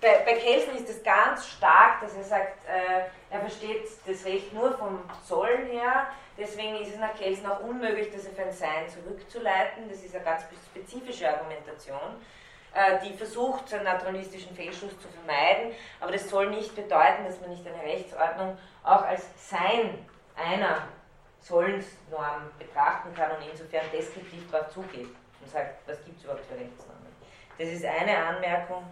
[0.00, 4.52] bei, bei Kelsen ist es ganz stark, dass er sagt, äh, er versteht das Recht
[4.52, 6.06] nur vom Sollen her,
[6.38, 9.88] deswegen ist es nach Kelsen auch unmöglich, das auf ein Sein zurückzuleiten.
[9.88, 12.16] Das ist eine ganz spezifische Argumentation,
[12.74, 17.50] äh, die versucht, einen naturalistischen Fehlschluss zu vermeiden, aber das soll nicht bedeuten, dass man
[17.50, 20.88] nicht eine Rechtsordnung auch als Sein einer
[21.42, 25.08] Sollensnorm betrachten kann und insofern deskriptiv darauf zugeht
[25.40, 27.00] und sagt, was gibt es überhaupt für Rechtsnormen.
[27.58, 28.84] Das ist eine Anmerkung.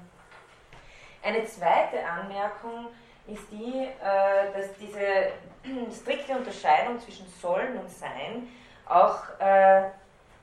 [1.23, 2.89] Eine zweite Anmerkung
[3.27, 5.33] ist die, äh, dass diese
[5.93, 8.49] strikte Unterscheidung zwischen Sollen und Sein
[8.87, 9.83] auch äh,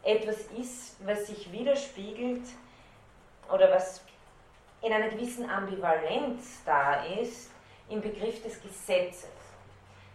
[0.03, 2.43] etwas ist, was sich widerspiegelt
[3.51, 4.01] oder was
[4.82, 7.49] in einer gewissen Ambivalenz da ist
[7.89, 9.30] im Begriff des Gesetzes.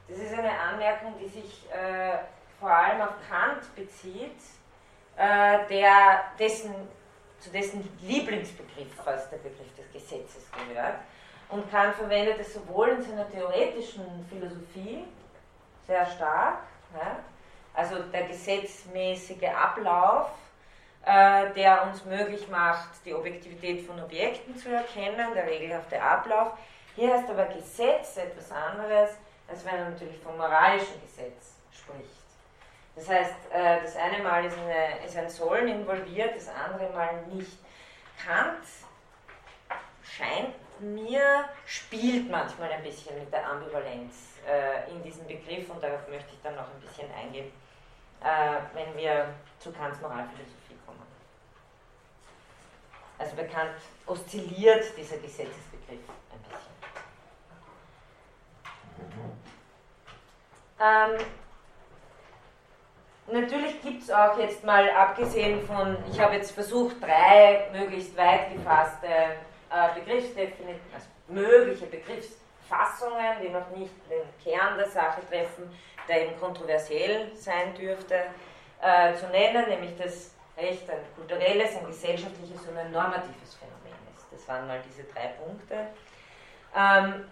[0.08, 2.18] Das ist eine Anmerkung, die sich äh,
[2.60, 4.36] vor allem auf Kant bezieht,
[5.16, 6.74] der, dessen,
[7.40, 10.96] zu dessen Lieblingsbegriff fast der Begriff des Gesetzes gehört.
[11.48, 15.04] Und Kant verwendet es sowohl in seiner theoretischen Philosophie
[15.86, 16.58] sehr stark,
[16.94, 17.18] ja,
[17.74, 20.30] also der gesetzmäßige Ablauf,
[21.04, 26.52] äh, der uns möglich macht, die Objektivität von Objekten zu erkennen, der regelhafte Ablauf.
[26.94, 29.10] Hier heißt aber Gesetz etwas anderes,
[29.48, 32.19] als wenn er natürlich vom moralischen Gesetz spricht.
[32.96, 37.22] Das heißt, äh, das eine Mal ist, eine, ist ein Sollen involviert, das andere Mal
[37.32, 37.58] nicht.
[38.22, 38.66] Kant
[40.02, 44.14] scheint mir, spielt manchmal ein bisschen mit der Ambivalenz
[44.46, 47.52] äh, in diesem Begriff und darauf möchte ich dann noch ein bisschen eingehen,
[48.22, 51.02] äh, wenn wir zu Kants Moralphilosophie kommen.
[53.18, 53.76] Also bekannt
[54.06, 56.00] oszilliert dieser Gesetzesbegriff
[56.32, 56.70] ein bisschen.
[60.80, 61.26] Ähm,
[63.32, 68.52] natürlich gibt es auch jetzt mal, abgesehen von, ich habe jetzt versucht, drei möglichst weit
[68.52, 75.70] gefasste äh, Begriffsdefinitionen, also mögliche Begriffsfassungen, die noch nicht den Kern der Sache treffen,
[76.08, 78.16] der eben kontroversiell sein dürfte,
[78.82, 84.26] äh, zu nennen, nämlich das Recht ein kulturelles, ein gesellschaftliches und ein normatives Phänomen ist.
[84.32, 85.86] Das waren mal diese drei Punkte.
[86.76, 87.24] Ähm,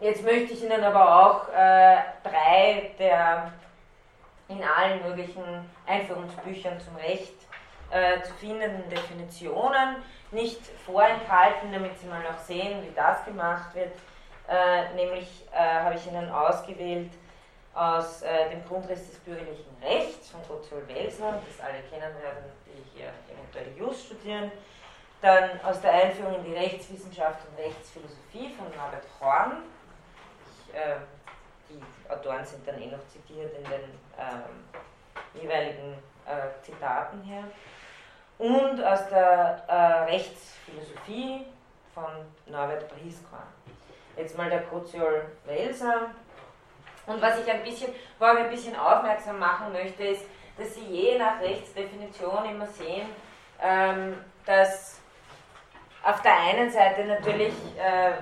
[0.00, 3.52] jetzt möchte ich Ihnen aber auch äh, drei der
[4.48, 5.42] in allen möglichen
[5.86, 7.34] Einführungsbüchern zum Recht
[7.90, 9.96] äh, zu findenden Definitionen
[10.30, 13.92] nicht vorenthalten, damit Sie mal noch sehen, wie das gemacht wird.
[14.48, 17.10] Äh, nämlich äh, habe ich Ihnen ausgewählt
[17.74, 22.98] aus äh, dem Grundriss des bürgerlichen Rechts von Gotthold Welser, das alle kennen werden, die
[22.98, 24.52] hier eventuell Jus studieren.
[25.20, 29.62] Dann aus der Einführung in die Rechtswissenschaft und Rechtsphilosophie von Norbert Horn.
[30.68, 30.96] Ich, äh,
[31.68, 33.80] die Autoren sind dann eh noch zitiert in den
[34.18, 35.94] ähm, jeweiligen
[36.26, 37.44] äh, Zitaten her.
[38.38, 41.46] Und aus der äh, Rechtsphilosophie
[41.94, 42.04] von
[42.46, 43.42] Norbert Brieskorn.
[44.16, 46.10] Jetzt mal der Koziol Welser.
[47.06, 50.24] Und was ich ein bisschen, worauf ich ein bisschen aufmerksam machen möchte, ist,
[50.56, 53.08] dass Sie je nach Rechtsdefinition immer sehen,
[53.60, 55.00] ähm, dass
[56.02, 58.12] auf der einen Seite natürlich äh,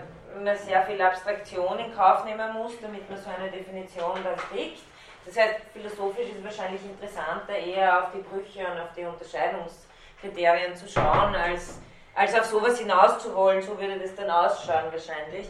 [0.41, 4.83] man sehr viel Abstraktion in Kauf nehmen muss, damit man so eine Definition dann kriegt.
[5.25, 10.75] Das heißt, philosophisch ist es wahrscheinlich interessanter, eher auf die Brüche und auf die Unterscheidungskriterien
[10.75, 11.79] zu schauen, als,
[12.15, 13.63] als auf sowas hinauszuholen.
[13.63, 15.49] So würde das dann ausschauen wahrscheinlich.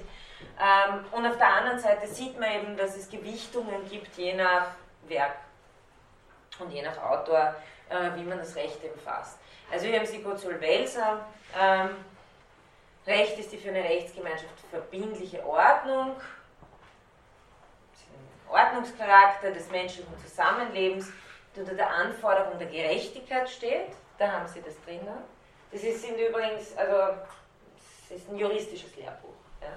[0.61, 4.67] Ähm, und auf der anderen Seite sieht man eben, dass es Gewichtungen gibt, je nach
[5.09, 5.37] Werk
[6.59, 7.55] und je nach Autor,
[7.89, 9.39] äh, wie man das Recht eben fasst.
[9.71, 11.25] Also hier haben Sie Gozul Welser.
[11.59, 11.91] Ähm,
[13.07, 16.17] Recht ist die für eine Rechtsgemeinschaft verbindliche Ordnung,
[18.49, 21.11] Ordnungscharakter des menschlichen Zusammenlebens,
[21.55, 23.89] die unter der Anforderung der Gerechtigkeit steht.
[24.19, 25.01] Da haben Sie das drin.
[25.73, 27.17] Das ist, sind übrigens, also,
[28.09, 29.31] das ist ein juristisches Lehrbuch.
[29.61, 29.69] Ja,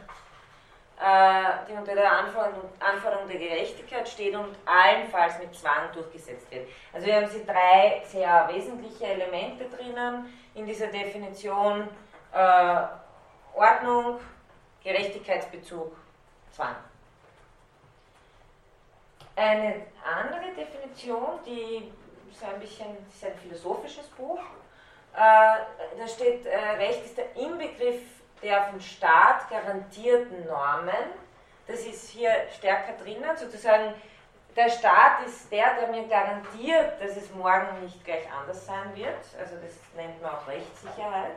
[0.98, 6.68] äh, die unter der Anforderung, Anforderung der Gerechtigkeit steht und allenfalls mit Zwang durchgesetzt wird.
[6.94, 11.88] Also hier haben Sie drei sehr wesentliche Elemente drinnen in dieser Definition.
[12.34, 12.84] Äh,
[13.56, 14.20] Ordnung,
[14.84, 15.96] Gerechtigkeitsbezug,
[16.52, 16.76] Zwang.
[19.36, 21.92] Eine andere Definition, die
[22.32, 24.40] ist ein bisschen ist ein philosophisches Buch,
[25.16, 25.18] äh,
[25.98, 28.02] da steht, äh, Recht ist der Inbegriff
[28.42, 31.14] der vom Staat garantierten Normen.
[31.68, 33.94] Das ist hier stärker drinnen, sozusagen
[34.56, 39.20] der Staat ist der, der mir garantiert, dass es morgen nicht gleich anders sein wird.
[39.40, 41.36] Also das nennt man auch Rechtssicherheit.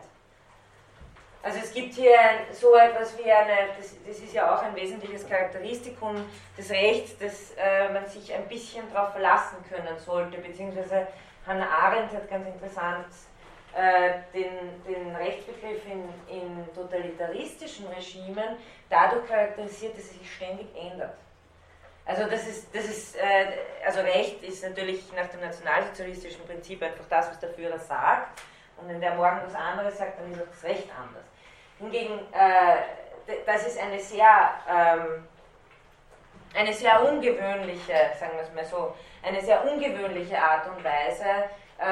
[1.43, 2.17] Also es gibt hier
[2.53, 6.25] so etwas wie eine, das, das, ist ja auch ein wesentliches Charakteristikum
[6.57, 11.07] des Rechts, dass äh, man sich ein bisschen darauf verlassen können sollte, beziehungsweise
[11.47, 13.07] Hannah Arendt hat ganz interessant
[13.75, 18.57] äh, den, den Rechtsbegriff in, in totalitaristischen Regimen
[18.91, 21.15] dadurch charakterisiert, dass es sich ständig ändert.
[22.05, 23.47] Also das ist, das ist äh,
[23.87, 28.41] also Recht ist natürlich nach dem nationalsozialistischen Prinzip einfach das, was der Führer sagt.
[28.81, 31.28] Und wenn der morgen was anderes sagt, dann ist auch das Recht anders.
[31.79, 35.25] Hingegen, äh, das ist eine sehr, ähm,
[36.55, 41.49] eine sehr ungewöhnliche, sagen wir es mal so, eine sehr ungewöhnliche Art und Weise,
[41.79, 41.87] äh,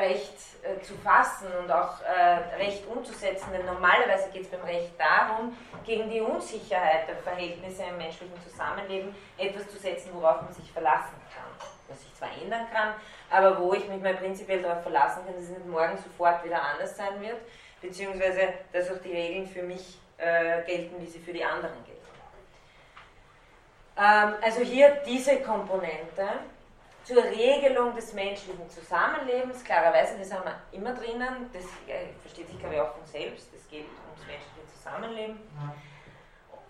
[0.00, 3.48] Recht äh, zu fassen und auch äh, Recht umzusetzen.
[3.52, 9.14] Denn normalerweise geht es beim Recht darum, gegen die Unsicherheit der Verhältnisse im menschlichen Zusammenleben
[9.38, 11.68] etwas zu setzen, worauf man sich verlassen kann.
[11.88, 12.94] Was sich zwar ändern kann,
[13.30, 16.62] aber wo ich mich mal prinzipiell darauf verlassen kann, dass es nicht morgen sofort wieder
[16.62, 17.38] anders sein wird
[17.82, 22.02] beziehungsweise dass auch die Regeln für mich äh, gelten, wie sie für die anderen gelten.
[23.98, 26.26] Ähm, also hier diese Komponente
[27.04, 32.58] zur Regelung des menschlichen Zusammenlebens, klarerweise, das haben wir immer drinnen, das äh, versteht sich
[32.58, 35.38] glaube ich auch von selbst, es geht ums menschliche Zusammenleben.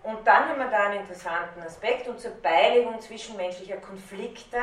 [0.01, 4.59] Und dann haben wir da einen interessanten Aspekt und zur Beilegung zwischenmenschlicher Konflikte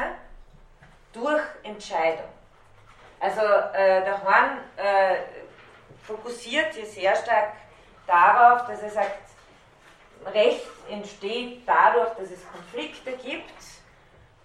[1.13, 2.29] durch Entscheidung.
[3.21, 5.17] Also äh, der Horn äh,
[6.11, 7.53] fokussiert hier sehr stark
[8.07, 9.19] darauf, dass er sagt,
[10.35, 13.55] Recht entsteht dadurch, dass es Konflikte gibt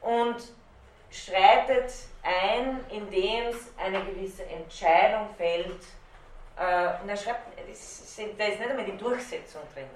[0.01, 0.37] und
[1.11, 1.91] schreitet
[2.23, 5.81] ein, indem es eine gewisse Entscheidung fällt,
[6.57, 8.17] Äh, und er schreibt, da ist
[8.59, 9.89] nicht einmal die Durchsetzung drin.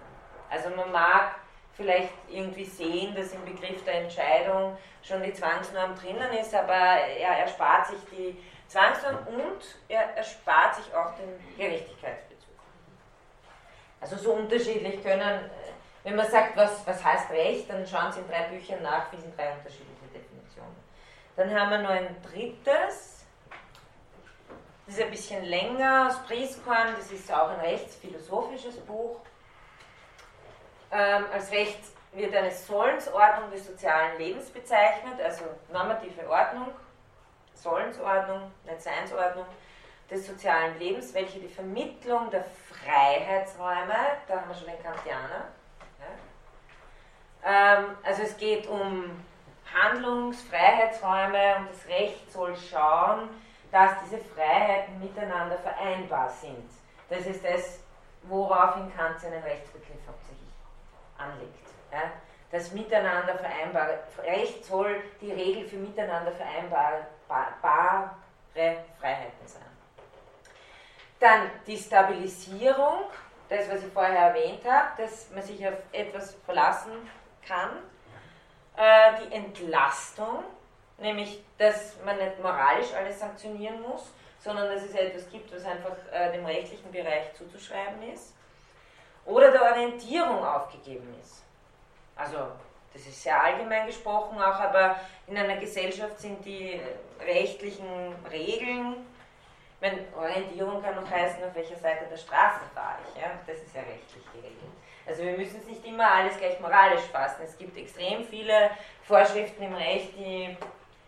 [0.49, 1.36] Also man mag
[1.74, 7.39] vielleicht irgendwie sehen, dass im Begriff der Entscheidung schon die Zwangsnorm drinnen ist, aber er
[7.45, 8.38] erspart sich die
[8.70, 12.53] Zwangsnorm und er erspart sich auch den Gerechtigkeitsbezug.
[13.99, 15.49] Also so unterschiedlich können, äh,
[16.03, 19.17] wenn man sagt, was, was heißt Recht, dann schauen Sie in drei Büchern nach, wie
[19.17, 20.76] sind drei unterschiedliche Definitionen.
[21.36, 23.26] Dann haben wir noch ein drittes,
[24.86, 29.20] das ist ein bisschen länger aus Prieskorn, das ist auch ein rechtsphilosophisches Buch.
[30.91, 31.80] Ähm, als Recht
[32.13, 36.67] wird eine Sollensordnung des sozialen Lebens bezeichnet, also normative Ordnung,
[37.62, 39.45] Sollensordnung, nicht Seinsordnung
[40.10, 43.95] des sozialen Lebens, welche die Vermittlung der Freiheitsräume,
[44.28, 45.45] da haben wir schon den Kantianer,
[45.99, 49.24] ja, ähm, also es geht um
[49.74, 53.30] Handlungsfreiheitsräume und das Recht soll schauen,
[53.72, 56.70] dass diese Freiheiten miteinander vereinbar sind.
[57.10, 57.80] Das ist das,
[58.24, 60.49] woraufhin Kant seinen Rechtsbegriff hauptsächlich
[61.18, 61.68] anlegt.
[61.91, 62.12] Ja?
[62.51, 67.05] Das Miteinander vereinbare Recht soll die Regel für miteinander vereinbare
[68.99, 69.61] Freiheiten sein.
[71.19, 73.03] Dann die Stabilisierung,
[73.49, 76.91] das, was ich vorher erwähnt habe, dass man sich auf etwas verlassen
[77.45, 77.69] kann.
[78.77, 80.43] Äh, die Entlastung,
[80.97, 85.97] nämlich, dass man nicht moralisch alles sanktionieren muss, sondern dass es etwas gibt, was einfach
[86.11, 88.34] äh, dem rechtlichen Bereich zuzuschreiben ist.
[89.25, 91.43] Oder der Orientierung aufgegeben ist.
[92.15, 92.47] Also,
[92.99, 96.79] das ist sehr allgemein gesprochen auch, aber in einer Gesellschaft sind die
[97.25, 99.05] rechtlichen Regeln,
[99.81, 103.21] meine, Orientierung kann noch heißen, auf welcher Seite der Straße fahre ich.
[103.21, 103.31] Ja?
[103.47, 104.57] Das ist ja rechtlich geregelt.
[105.07, 107.43] Also wir müssen es nicht immer alles gleich moralisch fassen.
[107.45, 108.71] Es gibt extrem viele
[109.03, 110.57] Vorschriften im Recht, die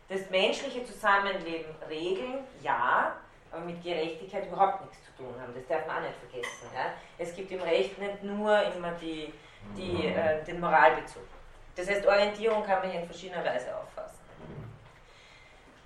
[0.07, 3.15] das menschliche Zusammenleben regeln, ja,
[3.51, 5.53] aber mit Gerechtigkeit überhaupt nichts zu tun haben.
[5.53, 6.69] Das darf man auch nicht vergessen.
[6.73, 6.93] Ja?
[7.17, 9.33] Es gibt im Recht nicht nur immer die,
[9.75, 11.27] die, äh, den Moralbezug.
[11.75, 14.19] Das heißt, Orientierung kann man hier in verschiedener Weise auffassen.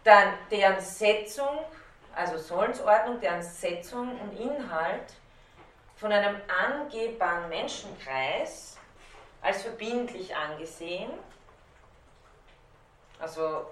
[0.03, 1.59] Dann deren Setzung
[2.15, 5.13] also Sollensordnung, deren Setzung und Inhalt
[5.97, 8.77] von einem angehbaren Menschenkreis
[9.41, 11.11] als verbindlich angesehen.
[13.19, 13.65] Also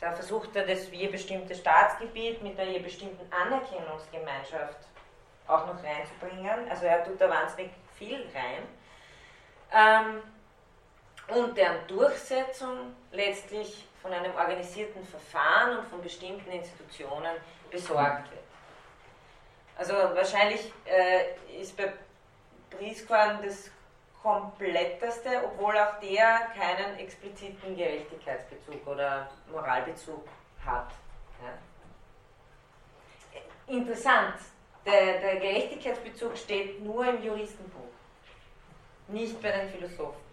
[0.00, 4.78] da versucht er das je bestimmte Staatsgebiet mit der je bestimmten Anerkennungsgemeinschaft
[5.48, 6.70] auch noch reinzubringen.
[6.70, 8.62] Also er tut da wahnsinnig viel rein.
[9.72, 10.22] Ähm,
[11.28, 17.36] und deren Durchsetzung letztlich von einem organisierten Verfahren und von bestimmten Institutionen
[17.70, 18.42] besorgt wird.
[19.76, 21.92] Also wahrscheinlich äh, ist bei
[22.70, 23.70] Prieskorn das
[24.22, 30.26] kompletteste, obwohl auch der keinen expliziten Gerechtigkeitsbezug oder Moralbezug
[30.64, 30.90] hat.
[31.42, 31.52] Ja.
[33.72, 34.34] Interessant,
[34.84, 37.92] der, der Gerechtigkeitsbezug steht nur im Juristenbuch,
[39.08, 40.27] nicht bei den Philosophen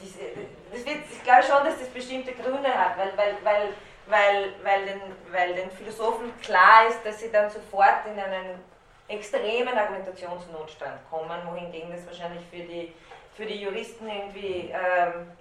[0.00, 3.68] ich glaube schon, dass das bestimmte Gründe hat, weil, weil, weil,
[4.06, 8.60] weil, weil, den, weil den Philosophen klar ist, dass sie dann sofort in einen
[9.08, 12.94] extremen Argumentationsnotstand kommen, wohingegen das wahrscheinlich für die,
[13.34, 15.32] für die Juristen irgendwie ähm,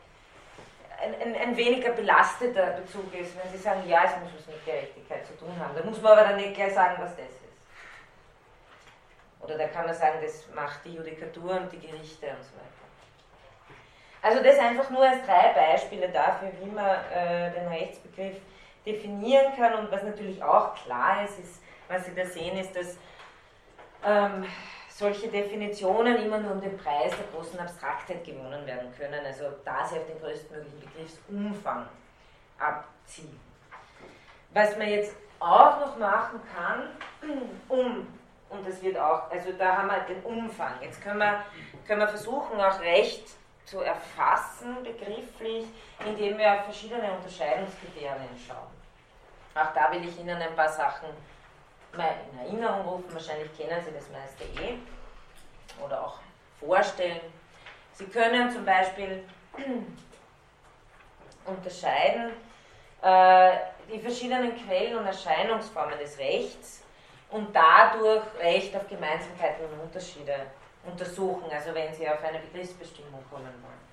[1.01, 4.65] ein, ein, ein, weniger belasteter Bezug ist, wenn sie sagen, ja, es muss was mit
[4.65, 5.75] Gerechtigkeit zu tun haben.
[5.75, 7.37] Da muss man aber dann nicht gleich sagen, was das ist.
[9.39, 12.76] Oder da kann man sagen, das macht die Judikatur und die Gerichte und so weiter.
[14.27, 18.35] Also das einfach nur als drei Beispiele dafür, wie man äh, den Rechtsbegriff
[18.85, 19.73] definieren kann.
[19.75, 22.97] Und was natürlich auch klar ist, ist was Sie da sehen, ist, dass
[24.05, 24.45] ähm,
[24.89, 29.85] solche Definitionen immer nur um den Preis der großen Abstraktheit gewonnen werden können, also da
[29.85, 31.87] sie auf den größtmöglichen Begriffsumfang
[32.59, 33.39] abziehen.
[34.53, 36.89] Was man jetzt auch noch machen kann,
[37.69, 38.07] um,
[38.49, 41.45] und das wird auch, also da haben wir den Umfang, jetzt können wir,
[41.85, 43.29] können wir versuchen, auch Recht
[43.67, 45.65] zu erfassen, begrifflich,
[46.05, 48.71] indem wir auf verschiedene Unterscheidungskriterien schauen.
[49.53, 51.09] Auch da will ich Ihnen ein paar Sachen
[51.95, 53.13] mal in Erinnerung rufen.
[53.13, 54.77] Wahrscheinlich kennen Sie das meiste eh
[55.83, 56.19] oder auch
[56.59, 57.19] vorstellen.
[57.93, 59.23] Sie können zum Beispiel
[61.45, 62.31] unterscheiden
[63.01, 63.51] äh,
[63.91, 66.83] die verschiedenen Quellen und Erscheinungsformen des Rechts
[67.31, 70.35] und dadurch Recht auf Gemeinsamkeiten und Unterschiede
[70.87, 73.87] untersuchen, also wenn Sie auf eine Begriffsbestimmung kommen wollen.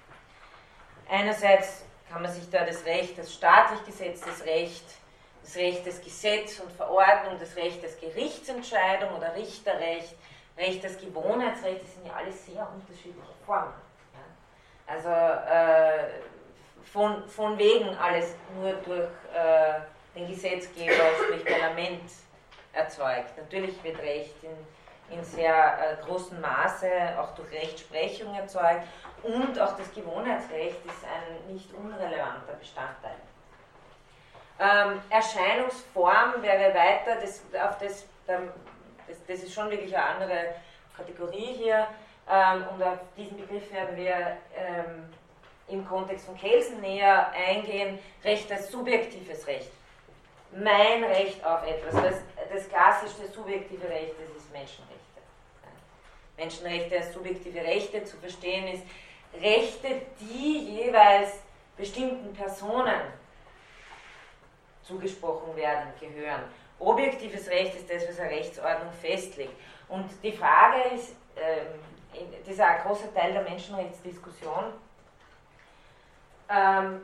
[1.08, 4.84] Einerseits kann man sich da das Recht, das staatlich gesetztes Recht,
[5.42, 10.14] das Recht des Gesetz und Verordnung, das Recht des Gerichtsentscheidung oder Richterrecht,
[10.56, 13.74] Recht des Gewohnheitsrechts, das sind ja alles sehr unterschiedliche Formen.
[14.12, 14.94] Ja?
[14.94, 16.08] Also äh,
[16.84, 19.80] von, von wegen alles nur durch äh,
[20.14, 22.10] den Gesetzgeber, sprich Parlament,
[22.72, 23.36] erzeugt.
[23.36, 24.50] Natürlich wird Recht in,
[25.14, 26.88] in sehr äh, großem Maße
[27.18, 28.84] auch durch Rechtsprechung erzeugt
[29.22, 33.16] und auch das Gewohnheitsrecht ist ein nicht unrelevanter Bestandteil.
[34.58, 40.54] Ähm, Erscheinungsform wäre weiter, das, auf das, das, das, ist schon wirklich eine andere
[40.96, 41.86] Kategorie hier
[42.30, 45.12] ähm, und auf diesen Begriff werden wir ähm,
[45.68, 49.70] im Kontext von Kelsen näher eingehen, Recht als subjektives Recht.
[50.52, 51.94] Mein Recht auf etwas.
[51.94, 52.14] Das,
[52.52, 55.03] das klassischste subjektive Recht, das ist Menschenrechte.
[56.36, 58.82] Menschenrechte als subjektive Rechte zu verstehen ist
[59.40, 61.40] Rechte, die jeweils
[61.76, 63.00] bestimmten Personen
[64.82, 66.42] zugesprochen werden, gehören.
[66.78, 69.54] Objektives Recht ist das, was eine Rechtsordnung festlegt.
[69.88, 71.66] Und die Frage ist, ähm,
[72.40, 74.72] das ist ein großer Teil der Menschenrechtsdiskussion,
[76.48, 77.00] ähm,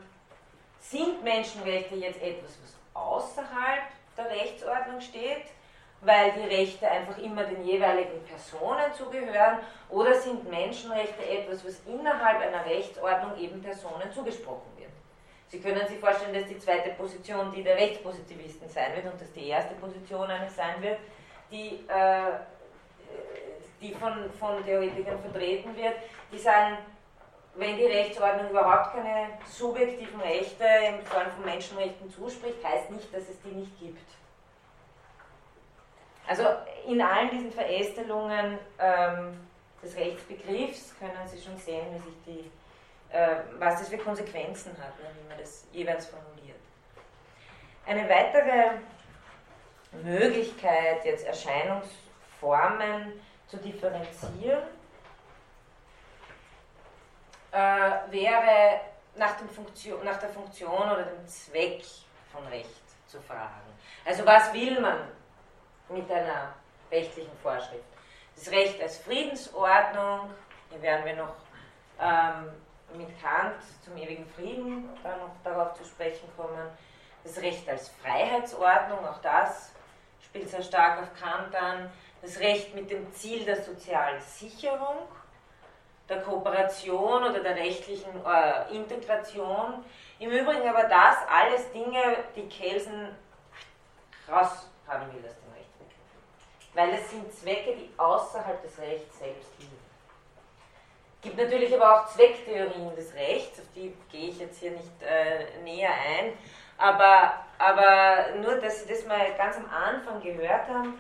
[0.81, 3.83] sind Menschenrechte jetzt etwas, was außerhalb
[4.17, 5.47] der Rechtsordnung steht,
[6.03, 9.59] weil die Rechte einfach immer den jeweiligen Personen zugehören,
[9.91, 14.91] oder sind Menschenrechte etwas, was innerhalb einer Rechtsordnung eben Personen zugesprochen wird?
[15.49, 19.33] Sie können sich vorstellen, dass die zweite Position die der Rechtspositivisten sein wird und dass
[19.33, 20.99] die erste Position eine sein wird,
[21.51, 22.33] die, äh,
[23.81, 25.95] die von, von Theoretikern vertreten wird,
[26.33, 26.79] die sagen,
[27.57, 33.29] wenn die Rechtsordnung überhaupt keine subjektiven Rechte in Form von Menschenrechten zuspricht, heißt nicht, dass
[33.29, 34.20] es die nicht gibt.
[36.31, 36.45] Also
[36.87, 39.49] in allen diesen Verästelungen ähm,
[39.83, 44.97] des Rechtsbegriffs können Sie schon sehen, wie sich die, äh, was das für Konsequenzen hat,
[45.01, 46.61] ne, wie man das jeweils formuliert.
[47.85, 48.79] Eine weitere
[50.05, 54.63] Möglichkeit, jetzt Erscheinungsformen zu differenzieren,
[57.51, 58.83] äh, wäre
[59.17, 61.83] nach, Funktion, nach, der Funktion oder dem Zweck
[62.31, 62.69] von Recht
[63.09, 63.67] zu fragen.
[64.05, 65.19] Also was will man
[65.91, 66.55] mit einer
[66.91, 67.85] rechtlichen Vorschrift?
[68.35, 70.31] Das Recht als Friedensordnung,
[70.71, 71.35] hier werden wir noch
[72.01, 72.51] ähm,
[72.97, 76.69] mit Kant zum ewigen Frieden dann noch darauf zu sprechen kommen.
[77.23, 79.73] Das Recht als Freiheitsordnung, auch das
[80.25, 81.91] spielt sehr stark auf Kant an.
[82.23, 84.97] Das Recht mit dem Ziel der sozialen Sicherung
[86.11, 89.85] der Kooperation oder der rechtlichen äh, Integration.
[90.19, 93.15] Im Übrigen aber das alles Dinge, die Kelsen
[94.29, 95.40] raus haben will Rechtsbegriff.
[96.75, 99.79] Weil es sind Zwecke, die außerhalb des Rechts selbst liegen.
[101.17, 105.03] Es gibt natürlich aber auch Zwecktheorien des Rechts, auf die gehe ich jetzt hier nicht
[105.03, 106.33] äh, näher ein,
[106.79, 110.99] aber, aber nur, dass Sie das mal ganz am Anfang gehört haben,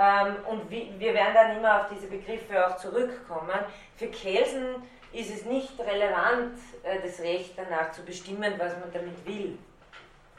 [0.00, 3.58] ähm, und wir werden dann immer auf diese Begriffe auch zurückkommen.
[3.96, 9.26] Für Kelsen ist es nicht relevant, äh, das Recht danach zu bestimmen, was man damit
[9.26, 9.58] will,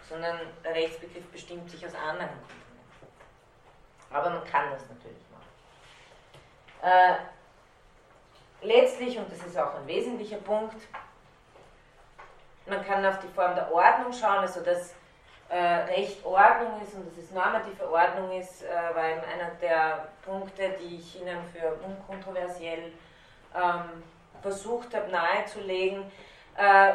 [0.10, 2.61] sondern der Rechtsbegriff bestimmt sich aus anderen Gründen.
[4.12, 5.48] Aber man kann das natürlich machen.
[6.82, 10.76] Äh, letztlich, und das ist auch ein wesentlicher Punkt,
[12.66, 14.94] man kann auf die Form der Ordnung schauen, also das
[15.50, 20.08] äh, Recht Ordnung ist und dass es normative Ordnung ist, äh, war eben einer der
[20.24, 22.94] Punkte, die ich Ihnen für unkontroversiell
[23.54, 24.04] ähm,
[24.42, 26.10] versucht habe nahezulegen.
[26.58, 26.94] Äh,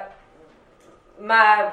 [1.18, 1.72] man,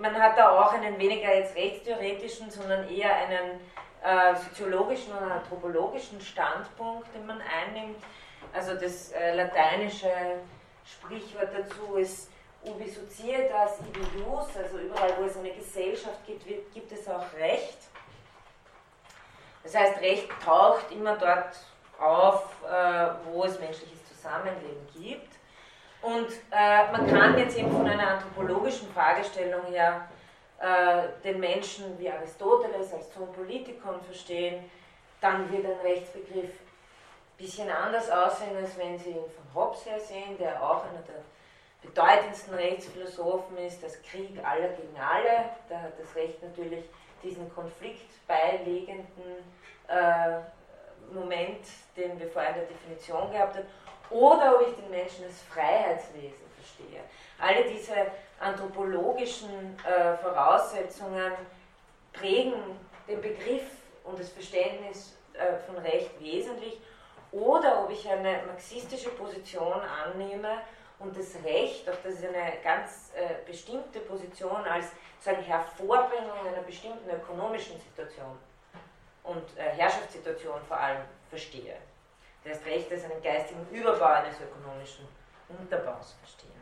[0.00, 3.60] man hat da auch einen weniger jetzt rechtstheoretischen, sondern eher einen
[4.04, 7.96] äh, soziologischen oder anthropologischen Standpunkt, den man einnimmt.
[8.52, 10.10] Also das äh, lateinische
[10.84, 12.30] Sprichwort dazu ist
[12.62, 17.78] ubi societas ibi jus, also überall, wo es eine Gesellschaft gibt, gibt es auch Recht.
[19.62, 21.56] Das heißt, Recht taucht immer dort
[21.98, 25.32] auf, äh, wo es menschliches Zusammenleben gibt.
[26.02, 30.06] Und man kann jetzt eben von einer anthropologischen Fragestellung her
[31.22, 34.70] den Menschen wie Aristoteles als Zoon Politikon verstehen.
[35.20, 40.00] Dann wird ein Rechtsbegriff ein bisschen anders aussehen, als wenn Sie ihn von Hobbes her
[40.00, 41.22] sehen, der auch einer der
[41.82, 45.50] bedeutendsten Rechtsphilosophen ist das Krieg aller gegen alle.
[45.68, 46.84] Da hat das Recht natürlich
[47.22, 49.44] diesen Konflikt beilegenden
[49.88, 50.40] äh,
[51.12, 53.66] Moment, den wir vorher in der Definition gehabt haben,
[54.10, 57.00] oder ob ich den Menschen als Freiheitswesen verstehe.
[57.38, 57.94] Alle diese
[58.40, 61.32] anthropologischen äh, Voraussetzungen
[62.12, 62.78] prägen
[63.08, 63.64] den Begriff
[64.04, 66.80] und das Verständnis äh, von Recht wesentlich,
[67.32, 70.58] oder ob ich eine marxistische Position annehme
[71.00, 74.86] und das Recht, auch das ist eine ganz äh, bestimmte Position als
[75.18, 78.38] sagen, Hervorbringung einer bestimmten ökonomischen Situation
[79.24, 81.76] und äh, Herrschaftssituation vor allem verstehe.
[82.44, 85.08] Das heißt, Recht als einen geistigen Überbau eines ökonomischen
[85.48, 86.53] Unterbaus verstehe.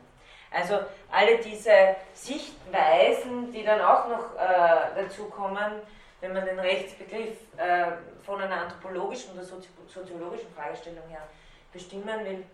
[0.53, 0.81] Also
[1.11, 5.81] alle diese Sichtweisen, die dann auch noch äh, dazu kommen,
[6.21, 7.87] wenn man den Rechtsbegriff äh,
[8.25, 11.23] von einer anthropologischen oder sozi soziologischen Fragestellung her
[11.73, 12.45] bestimmen will,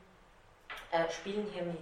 [0.90, 1.78] äh, spielen hier mit.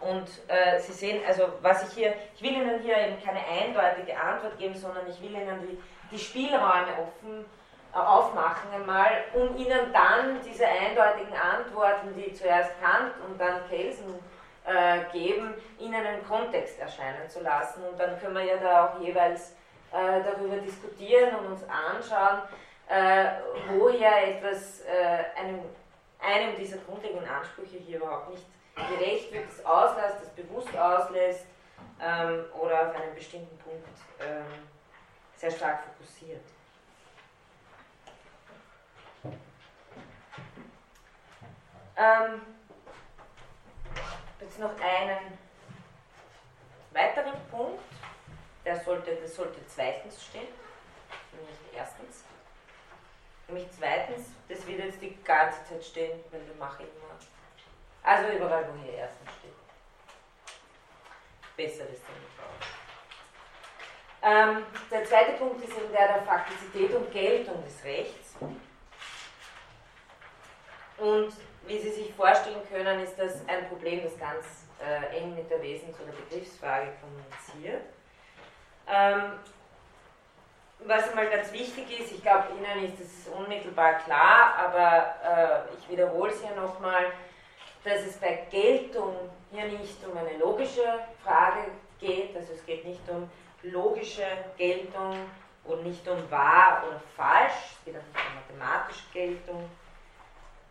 [0.00, 4.18] Und äh, Sie sehen, also was ich hier, ich will Ihnen hier eben keine eindeutige
[4.18, 5.78] Antwort geben, sondern ich will Ihnen die,
[6.10, 7.44] die Spielräume offen
[7.92, 14.14] äh, aufmachen einmal, um Ihnen dann diese eindeutigen Antworten, die zuerst Kant und dann Kelsen
[14.70, 17.82] äh, geben, Ihnen einen Kontext erscheinen zu lassen.
[17.84, 19.52] Und dann können wir ja da auch jeweils
[19.92, 22.42] äh, darüber diskutieren und uns anschauen,
[22.88, 23.26] äh,
[23.76, 25.60] woher etwas äh, einem,
[26.20, 28.44] einem dieser grundlegenden Ansprüche hier überhaupt nicht
[28.74, 31.46] gerecht wird, das auslässt, das bewusst auslässt
[32.00, 33.88] ähm, oder auf einen bestimmten Punkt
[34.20, 34.44] ähm,
[35.36, 36.44] sehr stark fokussiert.
[41.96, 42.40] Ähm,
[44.50, 45.38] jetzt noch einen
[46.92, 47.80] weiteren Punkt,
[48.64, 50.48] der sollte, das sollte zweitens stehen,
[51.32, 52.24] nämlich erstens.
[53.46, 57.16] Nämlich zweitens, das wird jetzt die ganze Zeit stehen, weil wir machen immer
[58.02, 59.52] also überall, wo hier erstens steht.
[61.56, 62.30] Besser ist damit
[64.22, 68.34] ähm, Der zweite Punkt ist eben der der Faktizität und Geltung des Rechts.
[70.98, 71.32] Und
[71.66, 74.44] wie Sie sich vorstellen können, ist das ein Problem, das ganz
[74.80, 77.82] äh, eng mit der Wesens- oder Begriffsfrage kommuniziert.
[78.88, 79.38] Ähm,
[80.86, 85.88] was einmal ganz wichtig ist, ich glaube, Ihnen ist es unmittelbar klar, aber äh, ich
[85.90, 87.06] wiederhole es hier nochmal,
[87.84, 89.14] dass es bei Geltung
[89.52, 90.84] hier nicht um eine logische
[91.22, 91.66] Frage
[91.98, 93.30] geht, also es geht nicht um
[93.62, 95.16] logische Geltung
[95.64, 99.70] und nicht um wahr oder falsch, es geht auch nicht um mathematische Geltung,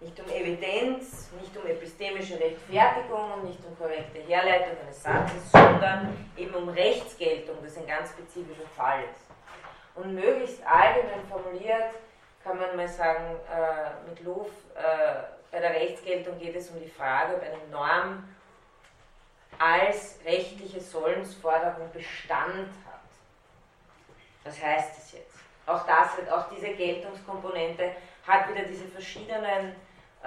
[0.02, 6.30] nicht um Evidenz, nicht um epistemische Rechtfertigung und nicht um korrekte Herleitung eines Satzes, sondern
[6.38, 9.26] eben um Rechtsgeltung, das ein ganz spezifischer Fall ist.
[9.96, 11.94] Und möglichst allgemein formuliert
[12.44, 16.90] kann man mal sagen, äh, mit Louvre, äh, bei der Rechtsgeltung geht es um die
[16.90, 18.24] Frage, ob eine Norm
[19.58, 23.02] als rechtliche Sollensforderung Bestand hat.
[24.46, 25.36] Was heißt das jetzt?
[25.66, 27.92] Auch das, auch diese Geltungskomponente
[28.26, 29.76] hat wieder diese verschiedenen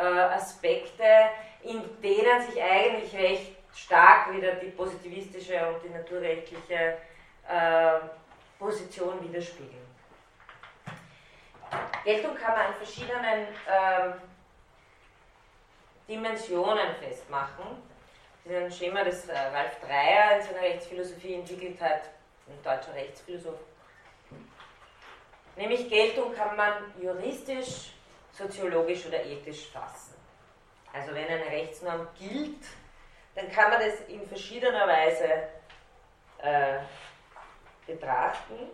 [0.01, 1.05] Aspekte,
[1.63, 6.99] in denen sich eigentlich recht stark wieder die positivistische und die naturrechtliche
[7.49, 7.99] äh,
[8.59, 9.83] Position widerspiegeln.
[12.05, 14.13] Geltung kann man an verschiedenen äh,
[16.09, 17.65] Dimensionen festmachen.
[18.45, 22.11] Das ist ein Schema, das äh, Ralf Dreyer in seiner Rechtsphilosophie entwickelt hat,
[22.49, 23.61] ein deutscher Rechtsphilosoph.
[25.57, 27.93] Nämlich Geltung kann man juristisch,
[28.33, 30.15] soziologisch oder ethisch fassen.
[30.93, 32.65] Also wenn eine Rechtsnorm gilt,
[33.35, 35.49] dann kann man das in verschiedener Weise
[36.39, 36.79] äh,
[37.87, 38.71] betrachten.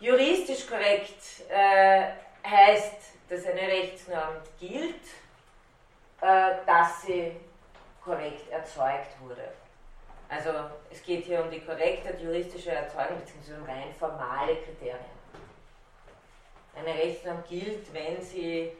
[0.00, 2.12] Juristisch korrekt äh,
[2.46, 2.96] heißt,
[3.28, 5.04] dass eine Rechtsnorm gilt,
[6.20, 7.36] äh, dass sie
[8.02, 9.52] korrekt erzeugt wurde.
[10.28, 10.50] Also
[10.90, 13.60] es geht hier um die korrekte juristische Erzeugung bzw.
[13.60, 15.21] um rein formale Kriterien.
[16.74, 18.72] Eine Rechtsnorm gilt, wenn sie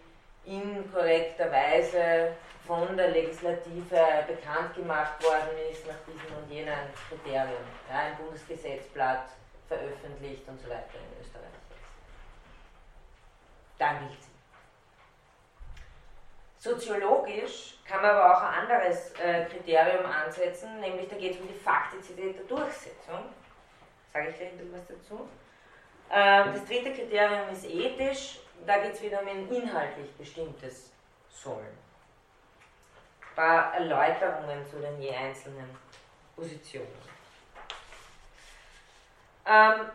[0.45, 2.35] in korrekter Weise
[2.67, 6.75] von der Legislative bekannt gemacht worden ist nach diesen und jenen
[7.09, 7.65] Kriterien.
[7.91, 9.29] Ja, ein Bundesgesetzblatt
[9.69, 11.47] veröffentlicht und so weiter in Österreich.
[13.79, 14.33] Dann gilt sie.
[16.59, 21.49] Soziologisch kann man aber auch ein anderes äh, Kriterium ansetzen, nämlich da geht es um
[21.49, 23.25] die Faktizität der Durchsetzung.
[24.13, 25.29] Sage ich gleich ein bisschen was dazu.
[26.15, 30.91] Ähm, das dritte Kriterium ist ethisch, da geht es wieder um ein inhaltlich bestimmtes
[31.31, 31.79] Sollen.
[33.31, 35.75] Ein paar Erläuterungen zu den je einzelnen
[36.37, 36.87] Positionen.
[39.47, 39.91] Ähm,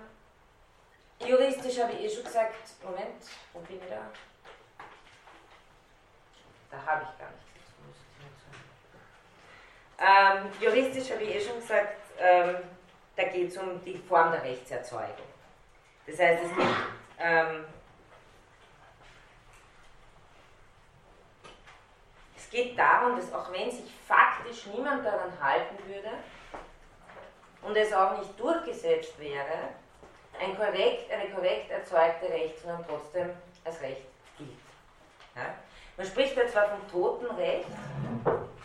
[1.19, 4.01] juristisch habe ich eh schon gesagt, Moment, wo bin ich da?
[6.71, 7.47] Da habe ich gar nichts.
[9.99, 12.57] Ähm, juristisch habe ich eh schon gesagt, ähm,
[13.15, 15.26] da geht es um die Form der Rechtserzeugung.
[16.07, 16.75] Das heißt, es geht
[17.19, 17.65] ähm,
[22.35, 26.11] es geht darum, dass auch wenn sich faktisch niemand daran halten würde
[27.61, 29.69] und es auch nicht durchgesetzt wäre,
[30.39, 33.31] ein korrekt, eine korrekt erzeugte Rechtsnorm trotzdem
[33.65, 34.03] als Recht
[34.37, 34.49] gilt.
[35.35, 35.55] Ja?
[35.97, 37.65] Man spricht da zwar vom Totenrecht,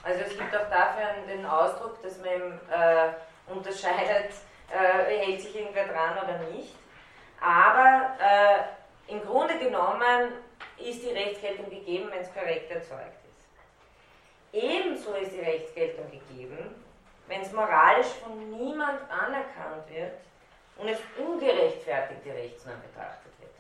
[0.05, 3.13] also es gibt auch dafür den Ausdruck, dass man äh,
[3.47, 4.33] unterscheidet,
[4.71, 6.75] äh, hält sich irgendwer dran oder nicht.
[7.43, 10.33] Aber äh, im Grunde genommen
[10.79, 13.49] ist die Rechtsgeltung gegeben, wenn es korrekt erzeugt ist.
[14.53, 16.83] Ebenso ist die Rechtsgeltung gegeben,
[17.27, 20.13] wenn es moralisch von niemand anerkannt wird,
[20.77, 23.51] und als ungerechtfertigte Rechtsnorm betrachtet wird.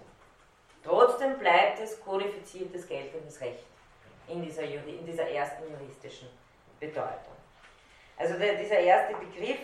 [0.83, 3.65] Trotzdem bleibt es kodifiziertes geltendes Recht
[4.29, 6.29] in dieser, in dieser ersten juristischen
[6.81, 7.37] Bedeutung.
[8.17, 9.61] Also der, dieser erste Begriff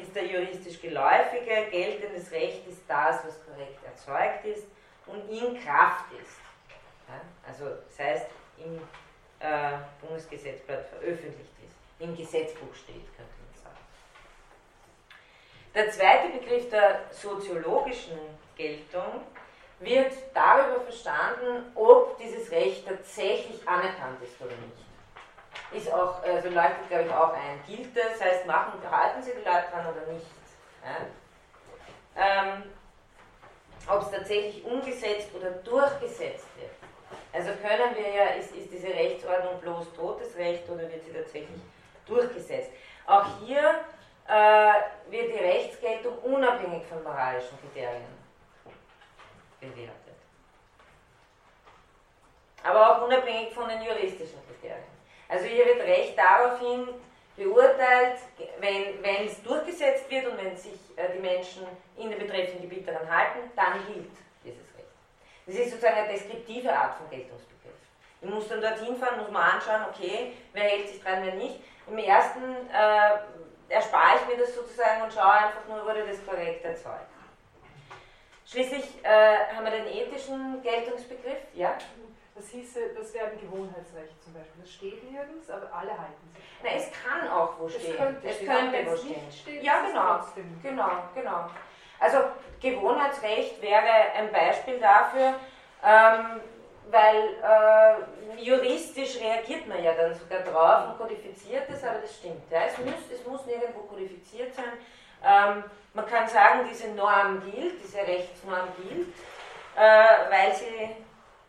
[0.00, 4.66] ist der juristisch geläufige, geltendes Recht ist das, was korrekt erzeugt ist
[5.06, 6.38] und in Kraft ist.
[7.08, 7.20] Ja?
[7.46, 8.26] Also das heißt,
[8.58, 8.80] im
[9.40, 13.78] äh, Bundesgesetzblatt veröffentlicht ist, im Gesetzbuch steht, könnte man sagen.
[15.74, 18.18] Der zweite Begriff der soziologischen
[18.56, 19.22] Geltung
[19.80, 24.88] wird darüber verstanden, ob dieses Recht tatsächlich anerkannt ist oder nicht.
[25.70, 29.44] Ist auch, also leuchtet glaube ich auch ein, gilt das, heißt machen, halten sie die
[29.44, 30.26] Leute dran oder nicht.
[30.82, 31.06] Ja?
[32.16, 32.62] Ähm,
[33.86, 36.70] ob es tatsächlich umgesetzt oder durchgesetzt wird.
[37.32, 41.60] Also können wir ja, ist, ist diese Rechtsordnung bloß totes Recht oder wird sie tatsächlich
[42.06, 42.70] durchgesetzt?
[43.06, 43.80] Auch hier
[44.26, 48.04] äh, wird die Rechtsgeltung unabhängig von moralischen Kriterien
[49.60, 49.94] bewertet.
[52.62, 54.97] Aber auch unabhängig von den juristischen Kriterien.
[55.28, 56.88] Also hier wird Recht daraufhin
[57.36, 58.18] beurteilt,
[58.60, 61.66] wenn, es durchgesetzt wird und wenn sich äh, die Menschen
[61.96, 64.10] in dem betreffenden Gebiet daran halten, dann gilt
[64.42, 64.88] dieses Recht.
[65.46, 67.74] Das ist sozusagen eine deskriptive Art von Geltungsbegriff.
[68.20, 71.60] Ich muss dann dorthin fahren, muss man anschauen, okay, wer hält sich dran, wer nicht.
[71.86, 76.64] Im ersten äh, erspare ich mir das sozusagen und schaue einfach nur, wurde das korrekt
[76.64, 77.06] erzeugt.
[78.44, 81.76] Schließlich äh, haben wir den ethischen Geltungsbegriff, ja?
[82.38, 84.62] Das hieße, das wäre ein Gewohnheitsrecht zum Beispiel.
[84.62, 86.44] Das steht nirgends, aber alle halten sich.
[86.62, 87.90] Na, es kann auch wo stehen.
[87.90, 89.32] Es könnte, es könnte wo stehen.
[89.32, 90.20] Steht, ja, genau.
[90.62, 91.50] Genau, genau.
[91.98, 92.18] Also
[92.60, 95.34] Gewohnheitsrecht wäre ein Beispiel dafür,
[95.84, 96.40] ähm,
[96.92, 102.48] weil äh, juristisch reagiert man ja dann sogar drauf und kodifiziert es, aber das stimmt.
[102.52, 102.66] Ja.
[102.66, 104.74] Es, muss, es muss nirgendwo kodifiziert sein.
[105.24, 109.08] Ähm, man kann sagen, diese Norm gilt, diese Rechtsnorm gilt,
[109.74, 110.96] äh, weil, sie,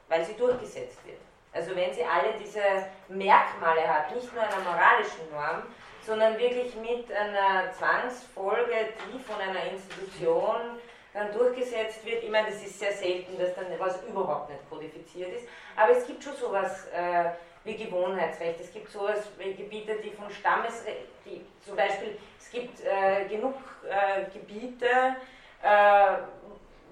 [0.10, 1.20] weil sie durchgesetzt wird.
[1.54, 2.62] Also wenn sie alle diese
[3.08, 5.64] Merkmale hat, nicht nur einer moralischen Norm,
[6.06, 10.80] sondern wirklich mit einer Zwangsfolge, die von einer Institution
[11.14, 12.24] dann durchgesetzt wird.
[12.24, 16.06] Ich meine, das ist sehr selten, dass dann was überhaupt nicht kodifiziert ist, aber es
[16.06, 17.32] gibt schon sowas äh,
[17.64, 18.60] wie Gewohnheitsrecht.
[18.60, 23.56] Es gibt sowas wie Gebiete, die von Stammesrecht, die zum Beispiel, es gibt äh, genug
[23.90, 25.16] äh, Gebiete,
[25.62, 26.16] äh,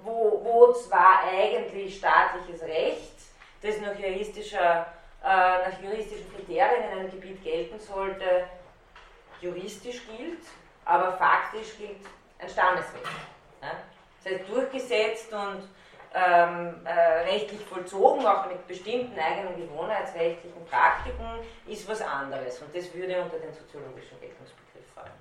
[0.08, 3.14] wo, wo zwar eigentlich staatliches Recht,
[3.62, 4.88] das nach, juristischer,
[5.24, 8.46] äh, nach juristischen Kriterien in einem Gebiet gelten sollte,
[9.42, 10.46] juristisch gilt,
[10.86, 11.98] aber faktisch gilt
[12.40, 13.06] ein Stammesrecht.
[13.62, 13.72] Ja?
[14.24, 15.68] Das heißt, durchgesetzt und
[16.14, 16.92] ähm, äh,
[17.30, 22.62] rechtlich vollzogen, auch mit bestimmten eigenen gewohnheitsrechtlichen Praktiken, ist was anderes.
[22.62, 25.12] Und das würde unter den soziologischen Geltungsbegriff fallen.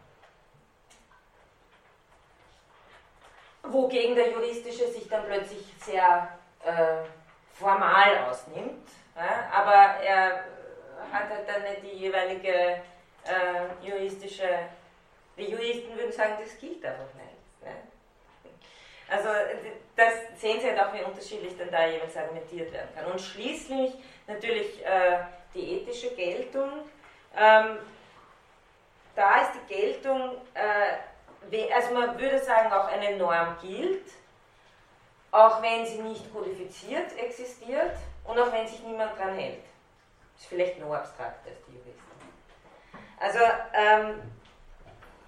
[3.69, 6.29] Wogegen der juristische sich dann plötzlich sehr
[6.65, 7.05] äh,
[7.53, 10.45] formal ausnimmt, ja, aber er
[11.13, 12.81] hat halt dann nicht die jeweilige äh,
[13.83, 14.49] juristische,
[15.37, 17.63] die Juristen würden sagen, das gilt einfach nicht.
[17.63, 17.75] Ne?
[19.09, 19.29] Also
[19.95, 23.11] das sehen Sie halt auch, wie unterschiedlich dann da jeweils argumentiert werden kann.
[23.11, 23.95] Und schließlich
[24.27, 25.19] natürlich äh,
[25.55, 26.71] die ethische Geltung.
[27.37, 27.79] Ähm,
[29.15, 30.97] da ist die Geltung, äh,
[31.75, 34.07] also man würde sagen, auch eine Norm gilt,
[35.31, 39.63] auch wenn sie nicht kodifiziert existiert und auch wenn sich niemand dran hält.
[40.35, 41.97] Das ist vielleicht noch abstrakter als die Juristen.
[43.19, 43.39] Also
[43.73, 44.23] ähm,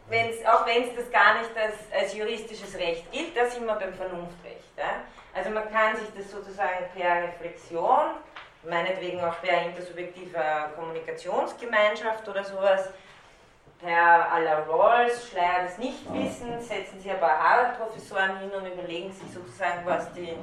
[0.08, 3.74] wenn's, auch wenn es das gar nicht als, als, juristisches Recht gilt, da sind wir
[3.74, 4.76] beim Vernunftrecht.
[4.76, 5.02] Ja?
[5.34, 8.16] Also man kann sich das sozusagen per Reflexion,
[8.64, 12.90] meinetwegen auch per intersubjektiver Kommunikationsgemeinschaft oder sowas,
[13.80, 19.12] per à la Rawls, Schleier des Nichtwissens, setzen Sie ein paar Harvard-Professoren hin und überlegen
[19.12, 20.36] sich sozusagen, was, die,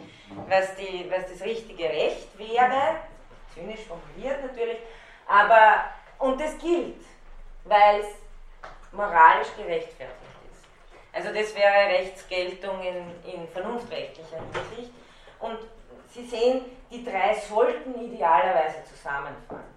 [0.48, 3.02] was, die, was das richtige Recht wäre.
[3.54, 4.80] Zynisch formuliert natürlich,
[5.28, 5.86] aber,
[6.20, 7.04] und das gilt,
[7.66, 8.08] weil es
[8.92, 10.22] moralisch gerechtfertigt
[10.52, 10.66] ist.
[11.12, 14.92] Also das wäre Rechtsgeltung in, in vernunftrechtlicher Hinsicht.
[15.40, 15.60] Und
[16.10, 19.76] Sie sehen, die drei sollten idealerweise zusammenfallen.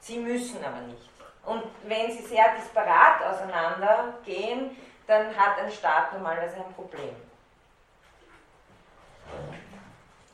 [0.00, 1.07] Sie müssen aber nicht.
[1.48, 4.76] Und wenn sie sehr disparat auseinandergehen,
[5.06, 7.16] dann hat ein Staat normalerweise ein Problem.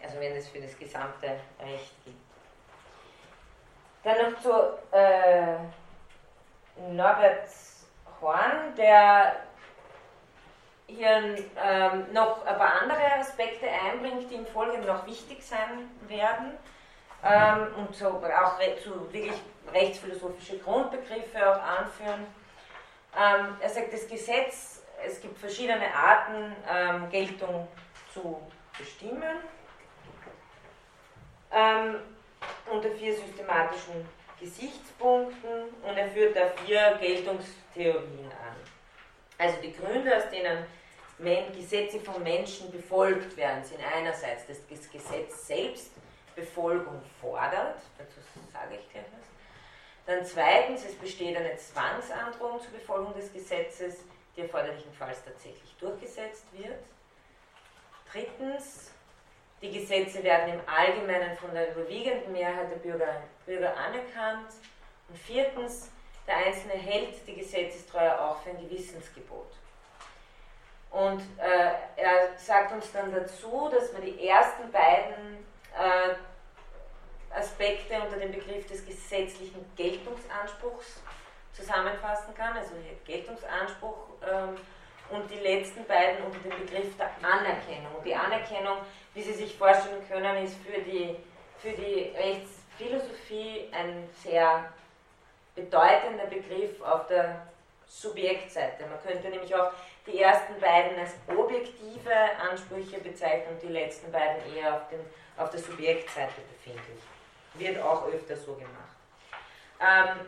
[0.03, 1.29] Also wenn es für das gesamte
[1.61, 2.17] Recht gilt.
[4.03, 4.51] Dann noch zu
[4.91, 5.55] äh,
[6.91, 7.49] Norbert
[8.21, 9.37] Horn, der
[10.89, 16.59] hier ähm, noch ein paar andere Aspekte einbringt, die im Folgenden noch wichtig sein werden
[17.23, 19.41] ähm, und so auch zu wirklich
[19.73, 22.27] rechtsphilosophische Grundbegriffe auch anführen.
[23.17, 24.75] Ähm, er sagt, das Gesetz
[25.07, 27.69] es gibt verschiedene Arten, ähm, Geltung
[28.12, 28.41] zu
[28.79, 29.39] bestimmen.
[31.53, 31.97] Ähm,
[32.71, 34.07] unter vier systematischen
[34.41, 38.57] Gesichtspunkten und er führt da vier Geltungstheorien an.
[39.39, 40.65] Also die Gründe, aus denen
[41.55, 45.91] Gesetze von Menschen befolgt werden, sind einerseits, dass das Gesetz selbst
[46.35, 48.21] Befolgung fordert, dazu
[48.53, 49.34] sage ich gleich was.
[50.07, 53.96] Dann zweitens, es besteht eine Zwangsandrohung zur Befolgung des Gesetzes,
[54.36, 56.78] die erforderlichenfalls tatsächlich durchgesetzt wird.
[58.12, 58.90] Drittens,
[59.62, 64.50] die Gesetze werden im Allgemeinen von der überwiegenden Mehrheit der Bürger, Bürger anerkannt.
[65.09, 65.90] Und viertens,
[66.26, 69.50] der Einzelne hält die Gesetzestreue auch für ein Gewissensgebot.
[70.90, 75.44] Und äh, er sagt uns dann dazu, dass man die ersten beiden
[75.76, 76.14] äh,
[77.65, 81.03] Aspekte unter dem Begriff des gesetzlichen Geltungsanspruchs
[81.53, 82.73] zusammenfassen kann, also
[83.07, 84.57] Geltungsanspruch ähm,
[85.11, 87.93] und die letzten beiden unter dem Begriff der Anerkennung.
[88.05, 88.79] Die Anerkennung,
[89.15, 91.17] wie Sie sich vorstellen können, ist für die,
[91.59, 94.73] für die Rechtsphilosophie ein sehr
[95.55, 97.47] bedeutender Begriff auf der
[97.87, 98.85] Subjektseite.
[98.87, 99.71] Man könnte nämlich auch
[100.07, 102.15] die ersten beiden als objektive
[102.51, 105.01] Ansprüche bezeichnen und die letzten beiden eher auf, den,
[105.37, 107.01] auf der Subjektseite befindlich.
[107.55, 108.70] Wird auch öfter so gemacht.
[109.80, 110.26] Ähm,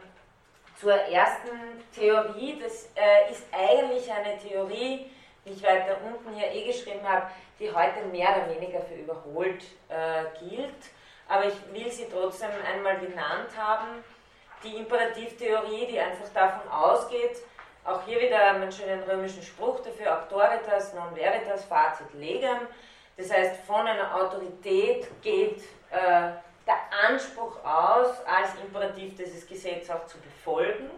[0.81, 5.11] zur ersten Theorie, das äh, ist eigentlich eine Theorie,
[5.45, 9.65] die ich weiter unten hier eh geschrieben habe, die heute mehr oder weniger für überholt
[9.89, 10.75] äh, gilt.
[11.29, 14.05] Aber ich will sie trotzdem einmal genannt haben.
[14.63, 17.39] Die Imperativtheorie, die einfach davon ausgeht,
[17.85, 22.67] auch hier wieder einen schönen römischen Spruch dafür, auctoritas non veritas facit legem.
[23.17, 26.33] Das heißt, von einer Autorität geht äh,
[26.67, 30.91] der Anspruch aus, als Imperativ dieses Gesetz auch zu befolgen.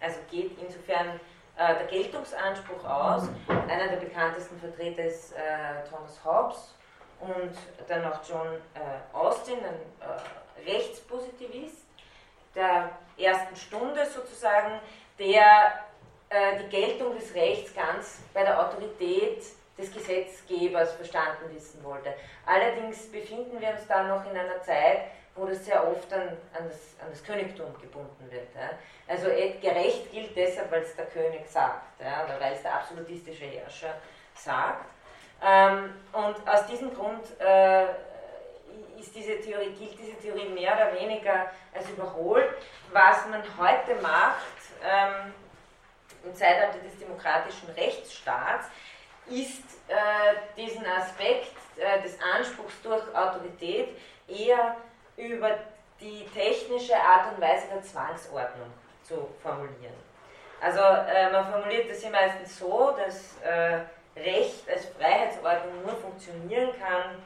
[0.00, 1.20] Also geht insofern
[1.56, 3.28] äh, der Geltungsanspruch aus.
[3.48, 6.74] Einer der bekanntesten Vertreter ist äh, Thomas Hobbes
[7.20, 7.52] und
[7.88, 11.84] dann auch John äh, Austin, ein äh, Rechtspositivist
[12.54, 14.80] der ersten Stunde sozusagen,
[15.18, 15.84] der
[16.30, 19.42] äh, die Geltung des Rechts ganz bei der Autorität
[19.80, 22.14] des Gesetzgebers verstanden wissen wollte.
[22.46, 25.02] Allerdings befinden wir uns da noch in einer Zeit,
[25.34, 28.48] wo das sehr oft an, an, das, an das, Königtum gebunden wird.
[28.54, 28.70] Ja.
[29.08, 29.26] Also
[29.60, 33.94] gerecht gilt deshalb, weil es der König sagt, ja, oder weil es der absolutistische Herrscher
[34.34, 34.86] sagt.
[35.42, 37.84] Ähm, und aus diesem Grund äh,
[38.98, 42.50] ist diese Theorie, gilt diese Theorie mehr oder weniger als überholt.
[42.92, 44.36] Was man heute macht,
[44.84, 45.32] ähm,
[46.24, 48.66] im Zeitalter des demokratischen Rechtsstaats,
[49.30, 53.88] ist äh, diesen Aspekt äh, des Anspruchs durch Autorität
[54.28, 54.76] eher
[55.16, 55.58] über
[56.00, 58.72] die technische Art und Weise der Zwangsordnung
[59.02, 59.94] zu formulieren.
[60.60, 63.80] Also äh, man formuliert das hier meistens so, dass äh,
[64.16, 67.22] Recht als Freiheitsordnung nur funktionieren kann,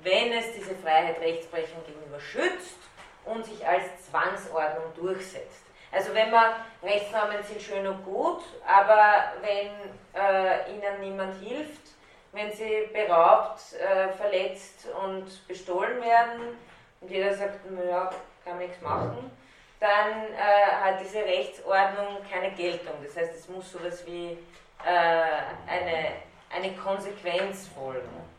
[0.00, 2.78] wenn es diese Freiheit Rechtsprechung gegenüber schützt
[3.24, 5.64] und sich als Zwangsordnung durchsetzt.
[5.90, 9.70] Also wenn man Rechtsnormen sind schön und gut, aber wenn
[10.18, 11.82] äh, ihnen niemand hilft,
[12.32, 16.58] wenn sie beraubt, äh, verletzt und bestohlen werden
[17.00, 18.10] und jeder sagt, naja,
[18.44, 19.30] kann nichts machen,
[19.80, 22.94] dann äh, hat diese Rechtsordnung keine Geltung.
[23.04, 24.36] Das heißt, es muss sowas wie
[24.84, 24.90] äh,
[25.66, 26.12] eine,
[26.50, 28.37] eine Konsequenz folgen.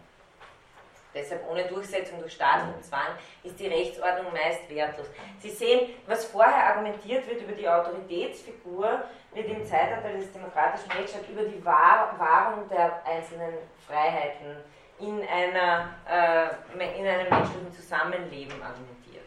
[1.13, 3.07] Deshalb ohne Durchsetzung durch staatlichen Zwang
[3.43, 5.07] ist die Rechtsordnung meist wertlos.
[5.39, 9.03] Sie sehen, was vorher argumentiert wird über die Autoritätsfigur,
[9.33, 13.55] wird im Zeitalter des demokratischen Rechtsstaats über die Wahrung der einzelnen
[13.87, 14.57] Freiheiten
[14.99, 19.25] in, einer, äh, in einem menschlichen Zusammenleben argumentiert.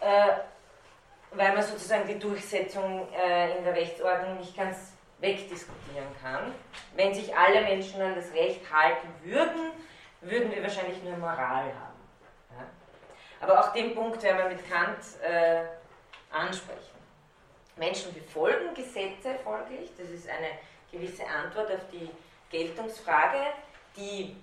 [0.00, 0.32] Äh,
[1.32, 4.93] weil man sozusagen die Durchsetzung äh, in der Rechtsordnung nicht ganz
[5.24, 6.54] wegdiskutieren kann.
[6.94, 9.72] Wenn sich alle Menschen an das Recht halten würden,
[10.20, 12.00] würden wir wahrscheinlich nur Moral haben.
[12.50, 12.66] Ja?
[13.40, 15.64] Aber auch den Punkt werden wir mit Kant äh,
[16.30, 16.94] ansprechen.
[17.76, 20.50] Menschen befolgen Gesetze folglich, das ist eine
[20.92, 22.08] gewisse Antwort auf die
[22.50, 23.40] Geltungsfrage,
[23.96, 24.36] die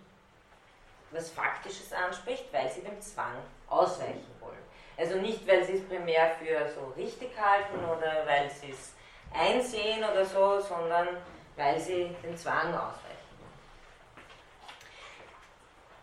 [1.12, 3.36] was Faktisches anspricht, weil sie dem Zwang
[3.70, 4.58] ausweichen wollen.
[4.98, 8.94] Also nicht, weil sie es primär für so richtig halten oder weil sie es
[9.34, 11.08] einsehen oder so, sondern
[11.56, 13.12] weil sie den Zwang ausweichen.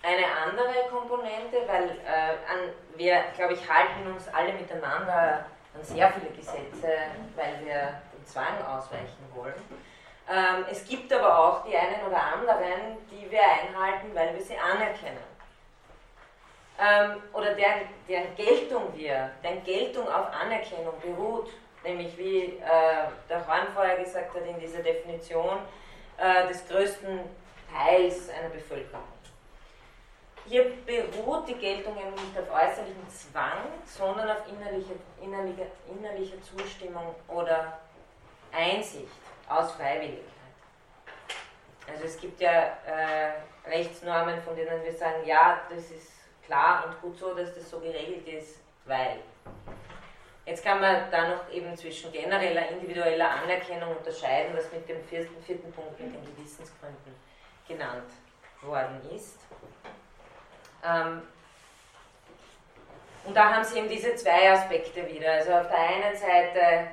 [0.02, 6.10] Eine andere Komponente, weil äh, an, wir, glaube ich, halten uns alle miteinander an sehr
[6.12, 6.88] viele Gesetze,
[7.36, 9.54] weil wir den Zwang ausweichen wollen.
[10.30, 14.56] Ähm, es gibt aber auch die einen oder anderen, die wir einhalten, weil wir sie
[14.56, 15.18] anerkennen.
[16.80, 21.50] Ähm, oder deren, deren Geltung wir, deren Geltung auf Anerkennung beruht
[21.84, 25.58] nämlich wie äh, der Horn vorher gesagt hat in dieser Definition,
[26.16, 27.20] äh, des größten
[27.72, 29.02] Teils einer Bevölkerung.
[30.46, 37.14] Hier beruht die Geltung eben nicht auf äußerlichem Zwang, sondern auf innerlicher, innerlicher, innerlicher Zustimmung
[37.28, 37.78] oder
[38.50, 39.12] Einsicht
[39.46, 40.24] aus Freiwilligkeit.
[41.86, 43.32] Also es gibt ja äh,
[43.68, 46.12] Rechtsnormen, von denen wir sagen, ja, das ist
[46.46, 49.20] klar und gut so, dass das so geregelt ist, weil.
[50.48, 55.42] Jetzt kann man da noch eben zwischen genereller, individueller Anerkennung unterscheiden, was mit dem vierten,
[55.42, 57.14] vierten Punkt mit den Gewissensgründen
[57.68, 58.10] genannt
[58.62, 59.40] worden ist.
[60.82, 61.20] Ähm,
[63.24, 65.32] und da haben Sie eben diese zwei Aspekte wieder.
[65.32, 66.88] Also auf der einen Seite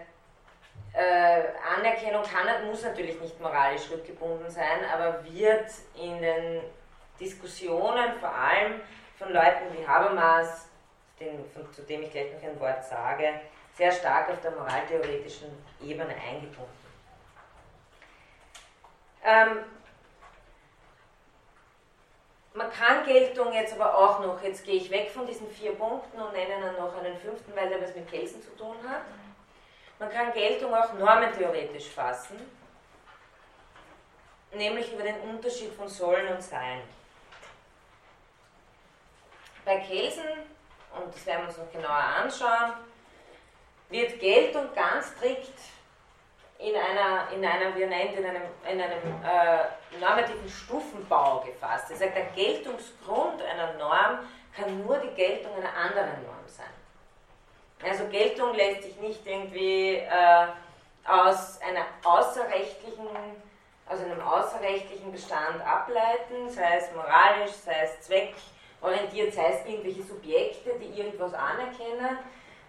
[0.91, 1.43] äh,
[1.77, 6.61] Anerkennung kann, muss natürlich nicht moralisch rückgebunden sein, aber wird in den
[7.21, 8.81] Diskussionen vor allem
[9.17, 10.67] von Leuten wie Habermas,
[11.19, 13.39] den, von, zu dem ich gleich noch ein Wort sage,
[13.73, 15.49] sehr stark auf der moraltheoretischen
[15.81, 16.85] Ebene eingebunden.
[19.23, 19.63] Ähm,
[22.53, 26.21] man kann Geltung jetzt aber auch noch, jetzt gehe ich weg von diesen vier Punkten
[26.21, 29.01] und nenne dann noch einen fünften, weil der was mit Kelsen zu tun hat.
[29.99, 32.39] Man kann Geltung auch normentheoretisch fassen,
[34.53, 36.81] nämlich über den Unterschied von Sollen und Sein.
[39.65, 40.23] Bei Kelsen,
[40.97, 42.73] und das werden wir uns noch genauer anschauen,
[43.89, 45.59] wird Geltung ganz strikt
[46.57, 51.91] in einer, in einer wie er nennt, in einem, in einem äh, normativen Stufenbau gefasst.
[51.91, 54.19] Er sagt, der Geltungsgrund einer Norm
[54.55, 56.65] kann nur die Geltung einer anderen Norm sein.
[57.83, 60.47] Also Geltung lässt sich nicht irgendwie äh,
[61.05, 63.07] aus, einer außerrechtlichen,
[63.87, 68.05] aus einem außerrechtlichen Bestand ableiten, sei es moralisch, sei es
[68.85, 72.19] zweckorientiert, sei es irgendwelche Subjekte, die irgendwas anerkennen.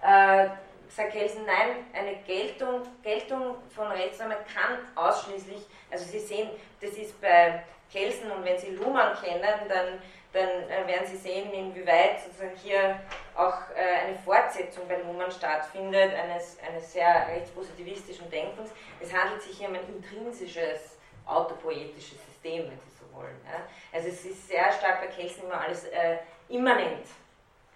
[0.02, 0.48] Äh,
[0.88, 6.48] sagt Kelsen, nein, eine Geltung, Geltung von Rechtsnormen kann ausschließlich, also Sie sehen,
[6.80, 9.98] das ist bei Kelsen und wenn Sie Luhmann kennen, dann,
[10.32, 13.01] dann äh, werden Sie sehen, inwieweit sozusagen hier
[13.34, 18.70] auch äh, eine Fortsetzung bei Luhmann stattfindet, eines, eines sehr rechtspositivistischen Denkens.
[19.01, 23.40] Es handelt sich hier um ein intrinsisches autopoetisches System, wenn Sie wollen.
[23.44, 23.66] Ja.
[23.93, 26.18] Also es ist sehr stark bei Kelsen immer alles äh,
[26.48, 27.06] immanent.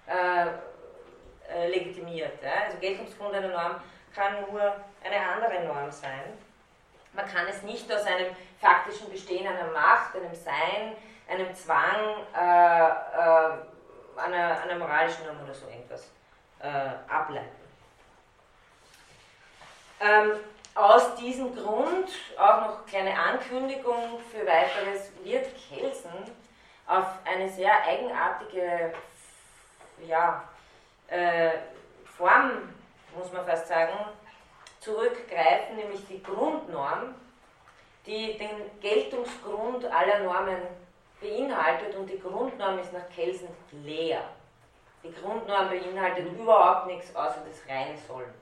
[0.07, 0.47] Äh,
[1.53, 2.41] äh, legitimiert.
[2.43, 2.65] Ja?
[2.67, 3.77] Also Geltungsgrund einer Norm
[4.15, 4.61] kann nur
[5.03, 6.39] eine andere Norm sein.
[7.13, 10.95] Man kann es nicht aus einem faktischen Bestehen einer Macht, einem Sein,
[11.29, 16.09] einem Zwang, äh, äh, einer, einer, moralischen Norm oder so irgendwas
[17.09, 17.57] ableiten.
[19.99, 20.33] Ähm,
[20.81, 22.09] aus diesem Grund,
[22.39, 26.11] auch noch kleine Ankündigung für weiteres, wird Kelsen
[26.87, 28.93] auf eine sehr eigenartige
[30.07, 30.43] ja,
[31.09, 31.51] äh,
[32.05, 32.73] Form,
[33.17, 33.95] muss man fast sagen,
[34.81, 37.15] zurückgreifen, nämlich die Grundnorm,
[38.07, 40.63] die den Geltungsgrund aller Normen
[41.21, 43.49] beinhaltet und die Grundnorm ist nach Kelsen
[43.85, 44.23] leer.
[45.03, 48.33] Die Grundnorm beinhaltet überhaupt nichts außer das reine Sollen.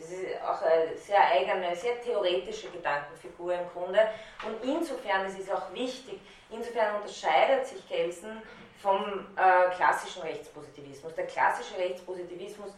[0.00, 4.08] Das ist auch eine sehr eigene, sehr theoretische Gedankenfigur im Grunde.
[4.46, 6.20] Und insofern, das ist auch wichtig,
[6.50, 8.42] insofern unterscheidet sich Kelsen
[8.78, 11.14] vom äh, klassischen Rechtspositivismus.
[11.14, 12.70] Der klassische Rechtspositivismus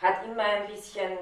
[0.00, 1.18] hat immer ein bisschen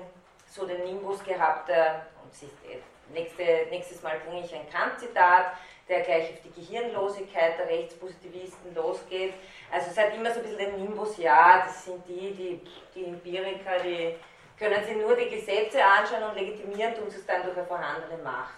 [0.46, 5.54] so den Nimbus gehabt, äh, und nächste, nächstes Mal bringe ich ein Kant-Zitat,
[5.88, 9.34] der gleich auf die Gehirnlosigkeit der Rechtspositivisten losgeht.
[9.72, 12.60] Also es hat immer so ein bisschen den Nimbus, ja, das sind die, die,
[12.94, 14.14] die Empiriker, die
[14.58, 18.22] können sich nur die Gesetze anschauen und legitimieren, tun sie es dann durch eine vorhandene
[18.22, 18.54] Macht.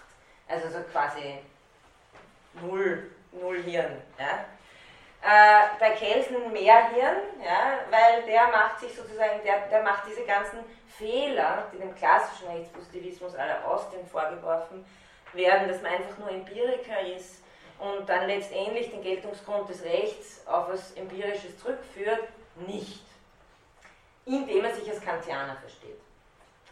[0.47, 1.39] Also so quasi
[2.61, 4.01] null, null Hirn.
[4.19, 4.45] Ja?
[5.23, 10.25] Äh, bei Kelsen mehr Hirn, ja, weil der macht sich sozusagen, der, der macht diese
[10.25, 10.59] ganzen
[10.97, 14.83] Fehler, die dem klassischen Rechtspositivismus aller Austin vorgeworfen
[15.33, 17.43] werden, dass man einfach nur Empiriker ist
[17.77, 22.23] und dann letztendlich den Geltungsgrund des Rechts auf etwas Empirisches zurückführt,
[22.67, 23.03] nicht.
[24.25, 25.99] Indem er sich als Kantianer versteht.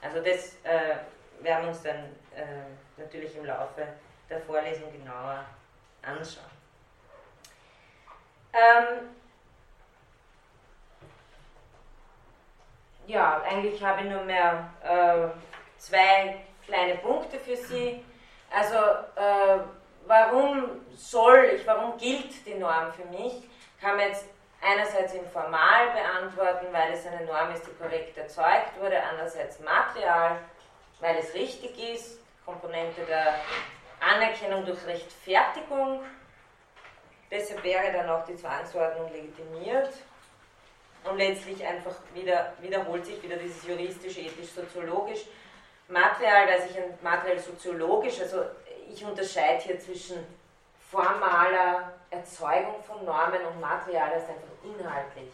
[0.02, 0.98] Also das äh,
[1.42, 2.66] werden wir uns dann äh,
[2.98, 3.88] natürlich im Laufe
[4.30, 5.44] der Vorlesung genauer
[6.02, 6.46] anschauen.
[8.54, 9.10] Ähm,
[13.08, 15.28] ja, eigentlich habe ich nur mehr äh,
[15.78, 18.04] zwei kleine Punkte für Sie.
[18.52, 19.60] Also, äh,
[20.06, 23.48] warum soll ich, warum gilt die Norm für mich?
[23.80, 24.26] Kann man jetzt
[24.62, 30.40] einerseits informal beantworten, weil es eine Norm ist, die korrekt erzeugt wurde, andererseits material,
[31.00, 33.36] weil es richtig ist, Komponente der
[34.00, 36.02] Anerkennung durch Rechtfertigung
[37.32, 39.94] Deshalb wäre dann auch die Zwangsordnung legitimiert.
[41.06, 45.26] und letztlich einfach wieder, wiederholt sich wieder dieses juristisch, ethisch, soziologisch.
[45.88, 48.44] Material, weil sich ein materiell soziologisch, also
[48.92, 50.18] ich unterscheide hier zwischen
[50.92, 55.32] formaler Erzeugung von Normen und Material als einfach inhaltlich,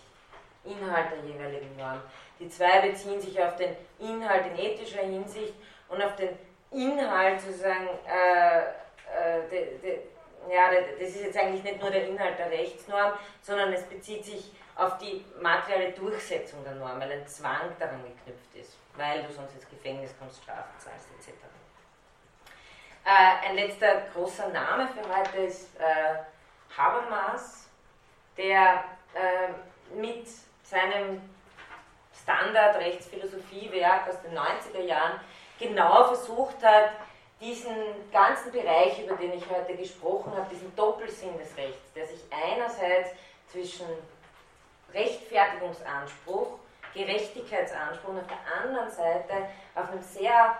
[0.64, 2.02] Inhalt der jeweiligen Norm.
[2.40, 5.54] Die zwei beziehen sich auf den Inhalt in ethischer Hinsicht
[5.90, 6.38] und auf den
[6.72, 10.00] Inhalt sozusagen, äh, äh, de, de,
[10.52, 10.70] ja,
[11.00, 14.98] das ist jetzt eigentlich nicht nur der Inhalt der Rechtsnorm, sondern es bezieht sich auf
[14.98, 19.70] die materielle Durchsetzung der Norm, weil ein Zwang daran geknüpft ist, weil du sonst ins
[19.70, 21.34] Gefängnis kommst, Strafen zahlst etc.
[23.06, 26.16] Äh, ein letzter großer Name für heute ist äh,
[26.78, 27.68] Habermas,
[28.38, 28.84] der
[29.14, 30.28] äh, mit
[30.64, 31.22] seinem
[32.22, 35.20] Standard-Rechtsphilosophiewerk aus den 90er Jahren
[35.60, 36.92] genau versucht hat,
[37.40, 37.76] diesen
[38.12, 43.12] ganzen Bereich, über den ich heute gesprochen habe, diesen Doppelsinn des Rechts, der sich einerseits
[43.48, 43.86] zwischen
[44.94, 46.60] Rechtfertigungsanspruch,
[46.94, 50.58] Gerechtigkeitsanspruch und auf der anderen Seite auf einem sehr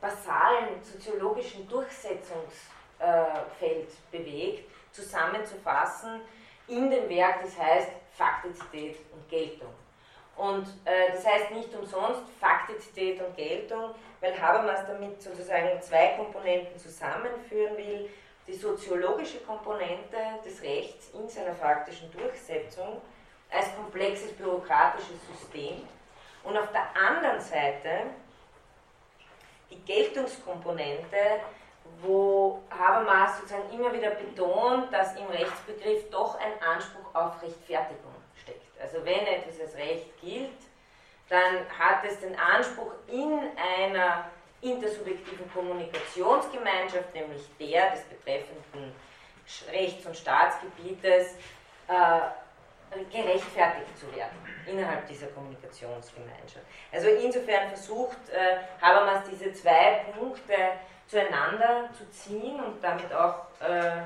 [0.00, 2.50] basalen soziologischen Durchsetzungsfeld
[4.12, 6.20] bewegt, zusammenzufassen
[6.66, 9.72] in dem Werk, das heißt Faktizität und Geltung.
[10.36, 16.78] Und äh, das heißt nicht umsonst Faktizität und Geltung, weil Habermas damit sozusagen zwei Komponenten
[16.78, 18.10] zusammenführen will.
[18.46, 23.00] Die soziologische Komponente des Rechts in seiner faktischen Durchsetzung
[23.50, 25.82] als komplexes bürokratisches System
[26.44, 28.02] und auf der anderen Seite
[29.70, 31.40] die Geltungskomponente,
[32.00, 38.80] wo Habermas sozusagen immer wieder betont, dass im Rechtsbegriff doch ein Anspruch auf Rechtfertigung steckt.
[38.80, 40.50] Also wenn etwas als Recht gilt,
[41.28, 44.30] dann hat es den Anspruch in einer
[44.60, 48.92] intersubjektiven Kommunikationsgemeinschaft, nämlich der des betreffenden
[49.70, 51.34] Rechts- und Staatsgebietes,
[51.88, 52.20] äh,
[53.10, 54.36] gerechtfertigt zu werden
[54.66, 56.64] innerhalb dieser Kommunikationsgemeinschaft.
[56.92, 60.54] Also insofern versucht äh, Habermas diese zwei Punkte
[61.06, 64.02] zueinander zu ziehen und damit auch äh,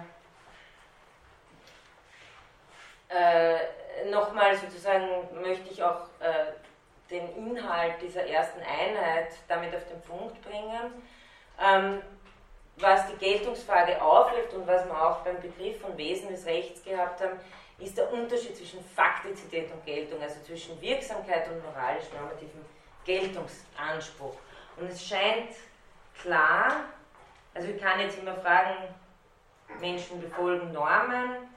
[3.09, 5.07] äh, nochmal sozusagen
[5.41, 6.53] möchte ich auch äh,
[7.11, 11.03] den Inhalt dieser ersten Einheit damit auf den Punkt bringen.
[11.61, 12.03] Ähm,
[12.77, 17.21] was die Geltungsfrage aufwirft und was wir auch beim Begriff von Wesen des Rechts gehabt
[17.21, 17.39] haben,
[17.79, 22.65] ist der Unterschied zwischen Faktizität und Geltung, also zwischen Wirksamkeit und moralisch-normativem
[23.05, 24.37] Geltungsanspruch.
[24.77, 25.51] Und es scheint
[26.23, 26.69] klar,
[27.55, 28.95] also ich kann jetzt immer fragen,
[29.81, 31.49] Menschen befolgen Normen,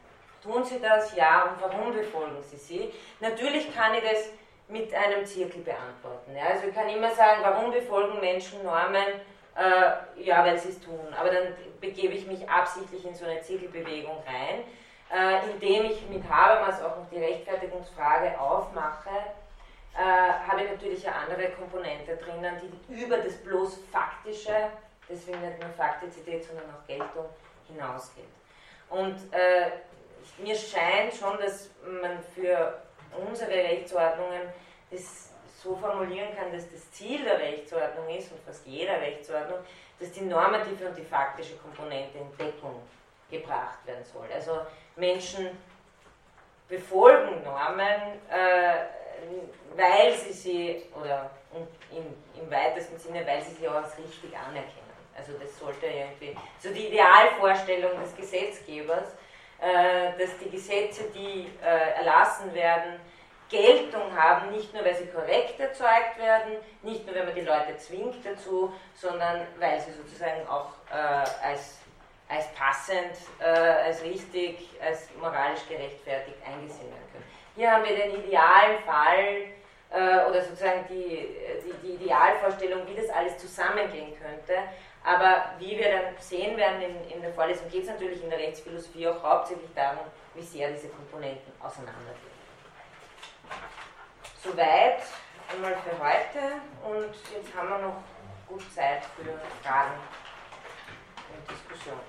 [0.41, 1.15] tun sie das?
[1.15, 2.93] Ja, und warum befolgen sie sie?
[3.19, 4.29] Natürlich kann ich das
[4.67, 6.35] mit einem Zirkel beantworten.
[6.35, 6.45] Ja?
[6.51, 9.21] Also ich kann immer sagen, warum befolgen Menschen Normen?
[9.55, 11.13] Äh, ja, weil sie es tun.
[11.19, 14.63] Aber dann begebe ich mich absichtlich in so eine Zirkelbewegung rein
[15.13, 19.11] äh, indem ich mit Habermas auch noch die Rechtfertigungsfrage aufmache,
[19.95, 24.69] äh, habe ich natürlich eine andere Komponente drinnen, die über das bloß Faktische,
[25.09, 27.25] deswegen nicht nur Faktizität, sondern auch Geltung
[27.67, 28.25] hinausgeht.
[28.89, 29.71] Und äh,
[30.37, 32.81] mir scheint schon, dass man für
[33.27, 34.41] unsere Rechtsordnungen
[34.89, 35.29] das
[35.61, 39.59] so formulieren kann, dass das Ziel der Rechtsordnung ist und fast jeder Rechtsordnung,
[39.99, 42.81] dass die normative und die faktische Komponente in Deckung
[43.29, 44.27] gebracht werden soll.
[44.33, 44.61] Also
[44.95, 45.57] Menschen
[46.67, 49.02] befolgen Normen, äh,
[49.75, 51.29] weil sie sie, oder
[51.91, 54.83] im, im weitesten Sinne, weil sie sie auch als richtig anerkennen.
[55.15, 59.13] Also das sollte irgendwie, so die Idealvorstellung des Gesetzgebers,
[59.61, 62.99] äh, dass die Gesetze, die äh, erlassen werden,
[63.49, 67.77] Geltung haben, nicht nur weil sie korrekt erzeugt werden, nicht nur wenn man die Leute
[67.77, 71.77] zwingt dazu, sondern weil sie sozusagen auch äh, als
[72.29, 77.25] als passend, äh, als richtig, als moralisch gerechtfertigt eingesehen werden können.
[77.55, 79.43] Hier haben wir den idealen Fall
[79.91, 81.29] äh, oder sozusagen die,
[81.63, 84.57] die, die, Idealvorstellung, wie das alles zusammengehen könnte.
[85.03, 88.39] Aber wie wir dann sehen werden in, in der Vorlesung, geht es natürlich in der
[88.39, 92.33] Rechtsphilosophie auch hauptsächlich darum, wie sehr diese Komponenten auseinandergehen.
[94.41, 95.03] Soweit
[95.53, 96.53] einmal für heute
[96.83, 98.03] und jetzt haben wir noch
[98.47, 99.93] gut Zeit für Fragen
[101.33, 102.01] und Diskussionen.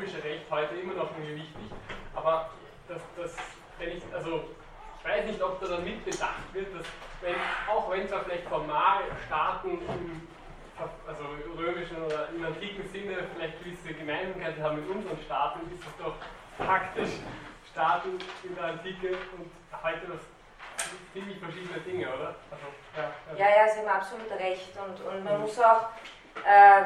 [0.00, 1.70] Römische Recht heute immer noch irgendwie wichtig,
[2.14, 2.50] aber
[2.88, 3.36] das, das,
[3.78, 4.44] wenn ich, also
[4.98, 6.86] ich weiß nicht, ob da dann mitbedacht wird, dass
[7.20, 7.34] wenn,
[7.68, 10.28] auch wenn zwar vielleicht formal Staaten im
[11.06, 11.24] also
[11.58, 16.14] römischen oder im antiken Sinne vielleicht gewisse Gemeinsamkeiten haben mit unseren Staaten, ist es doch
[16.56, 17.20] faktisch
[17.70, 19.50] Staaten in der Antike und
[19.82, 20.22] heute das
[21.12, 22.34] ziemlich verschiedene Dinge, oder?
[22.50, 22.66] Also,
[22.96, 23.46] ja, ja.
[23.46, 25.40] ja, ja, Sie haben absolut recht und, und man mhm.
[25.42, 25.90] muss auch,
[26.46, 26.84] äh,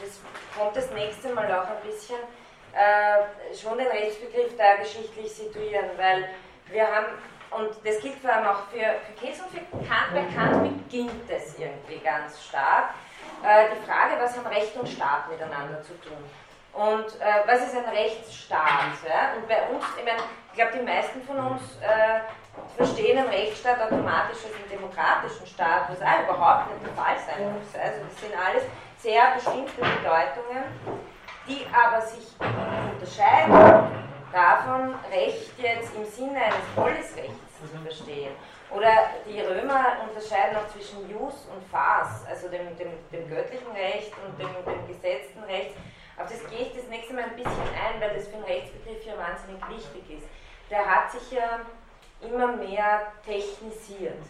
[0.00, 0.20] das
[0.56, 2.18] kommt das nächste Mal auch ein bisschen,
[2.74, 6.28] äh, schon den Rechtsbegriff da geschichtlich situieren, weil
[6.70, 7.06] wir haben
[7.50, 10.12] und das gilt vor allem auch für, für Käse und für Kant.
[10.12, 12.90] Bei Kant beginnt es irgendwie ganz stark.
[13.42, 16.18] Äh, die Frage, was haben Recht und Staat miteinander zu tun?
[16.74, 19.00] Und äh, was ist ein Rechtsstaat?
[19.06, 19.32] Ja?
[19.36, 20.20] Und bei uns, ich meine,
[20.50, 22.20] ich glaube, die meisten von uns äh,
[22.76, 27.52] verstehen einen Rechtsstaat automatisch als einen demokratischen Staat, was auch überhaupt nicht der Fall sein
[27.52, 27.74] muss.
[27.74, 28.64] Also das sind alles
[28.98, 30.64] sehr bestimmte Bedeutungen,
[31.48, 32.26] die aber sich
[32.92, 33.98] unterscheiden
[34.32, 38.32] davon, Recht jetzt im Sinne eines Polisrechts zu verstehen.
[38.70, 44.12] Oder die Römer unterscheiden auch zwischen Jus und Fas, also dem, dem, dem göttlichen Recht
[44.24, 45.74] und dem, dem gesetzten Recht.
[46.18, 49.06] Auf das gehe ich das nächste Mal ein bisschen ein, weil das für den Rechtsbegriff
[49.06, 50.28] ja wahnsinnig wichtig ist.
[50.70, 51.60] Der hat sich ja
[52.20, 54.20] immer mehr technisiert.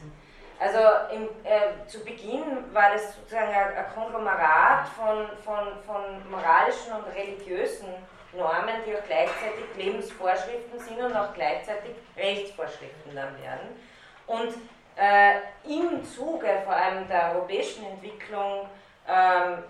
[0.61, 0.79] Also
[1.15, 7.89] im, äh, zu Beginn war das sozusagen ein, Konglomerat von, von, von moralischen und religiösen
[8.33, 13.69] Normen, die auch gleichzeitig Lebensvorschriften sind und auch gleichzeitig Rechtsvorschriften dann werden.
[14.27, 14.55] Und
[14.97, 18.69] äh, im Zuge vor allem der europäischen Entwicklung,
[19.09, 19.63] ähm,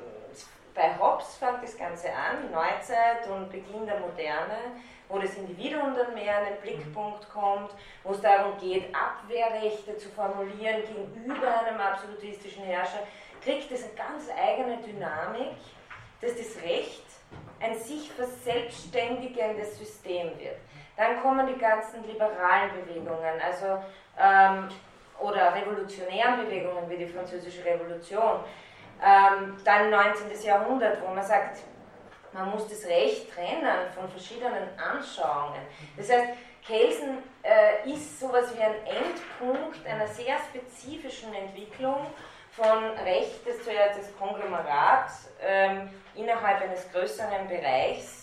[0.74, 4.76] bei Hobbes fängt das Ganze an, Neuzeit und Beginn der Moderne,
[5.08, 7.70] wo das Individuum dann mehr an den Blickpunkt kommt,
[8.04, 13.00] wo es darum geht, Abwehrrechte zu formulieren gegenüber einem absolutistischen Herrscher,
[13.42, 15.56] kriegt es eine ganz eigene Dynamik,
[16.20, 17.04] dass das Recht
[17.60, 20.56] ein sich verselbstständigendes System wird.
[20.96, 23.82] Dann kommen die ganzen liberalen Bewegungen, also
[24.18, 24.68] ähm,
[25.20, 28.40] oder revolutionären Bewegungen wie die Französische Revolution.
[29.02, 30.42] Ähm, dann 19.
[30.44, 31.58] Jahrhundert, wo man sagt,
[32.32, 35.62] man muss das Recht trennen von verschiedenen Anschauungen.
[35.96, 36.28] Das heißt,
[36.66, 42.06] Kelsen äh, ist sowas wie ein Endpunkt einer sehr spezifischen Entwicklung
[42.50, 45.10] von Recht, das zuerst das Konglomerat
[45.40, 48.17] ähm, innerhalb eines größeren Bereichs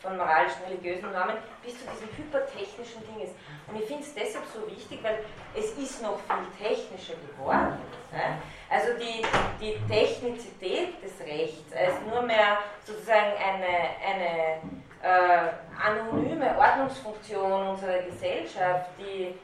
[0.00, 3.34] von moralischen, religiösen Normen bis zu diesem hypertechnischen Ding ist.
[3.68, 5.18] Und ich finde es deshalb so wichtig, weil
[5.54, 7.78] es ist noch viel technischer geworden.
[8.10, 8.38] Ne?
[8.70, 9.22] Also die,
[9.60, 14.60] die Technizität des Rechts als nur mehr sozusagen eine, eine
[15.02, 15.52] äh,
[15.84, 19.34] anonyme Ordnungsfunktion unserer Gesellschaft, die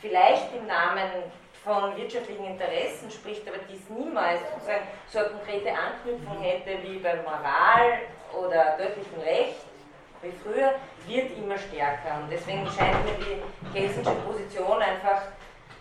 [0.00, 1.10] vielleicht im Namen
[1.64, 7.16] von wirtschaftlichen Interessen spricht, aber dies niemals sozusagen so eine konkrete Anknüpfung hätte wie bei
[7.16, 7.98] Moral
[8.32, 9.67] oder göttlichem Recht,
[10.22, 10.74] wie früher,
[11.06, 12.20] wird immer stärker.
[12.22, 15.22] Und deswegen scheint mir die Kelsensche Position einfach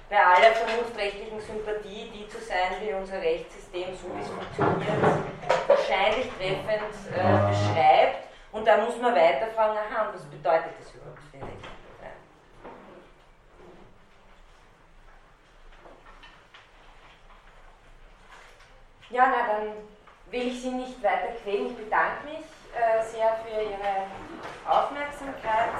[0.09, 5.03] bei aller vernunftrechtlichen Sympathie die zu sein, wie unser Rechtssystem, so wie es funktioniert,
[5.67, 8.27] wahrscheinlich treffend äh, beschreibt.
[8.51, 11.77] Und da muss man weiterfragen, aha, was bedeutet das überhaupt für Recht?
[19.09, 19.73] Ja, na dann
[20.31, 21.67] will ich Sie nicht weiter quälen.
[21.67, 22.43] Ich bedanke mich
[22.77, 24.05] äh, sehr für Ihre
[24.69, 25.73] Aufmerksamkeit.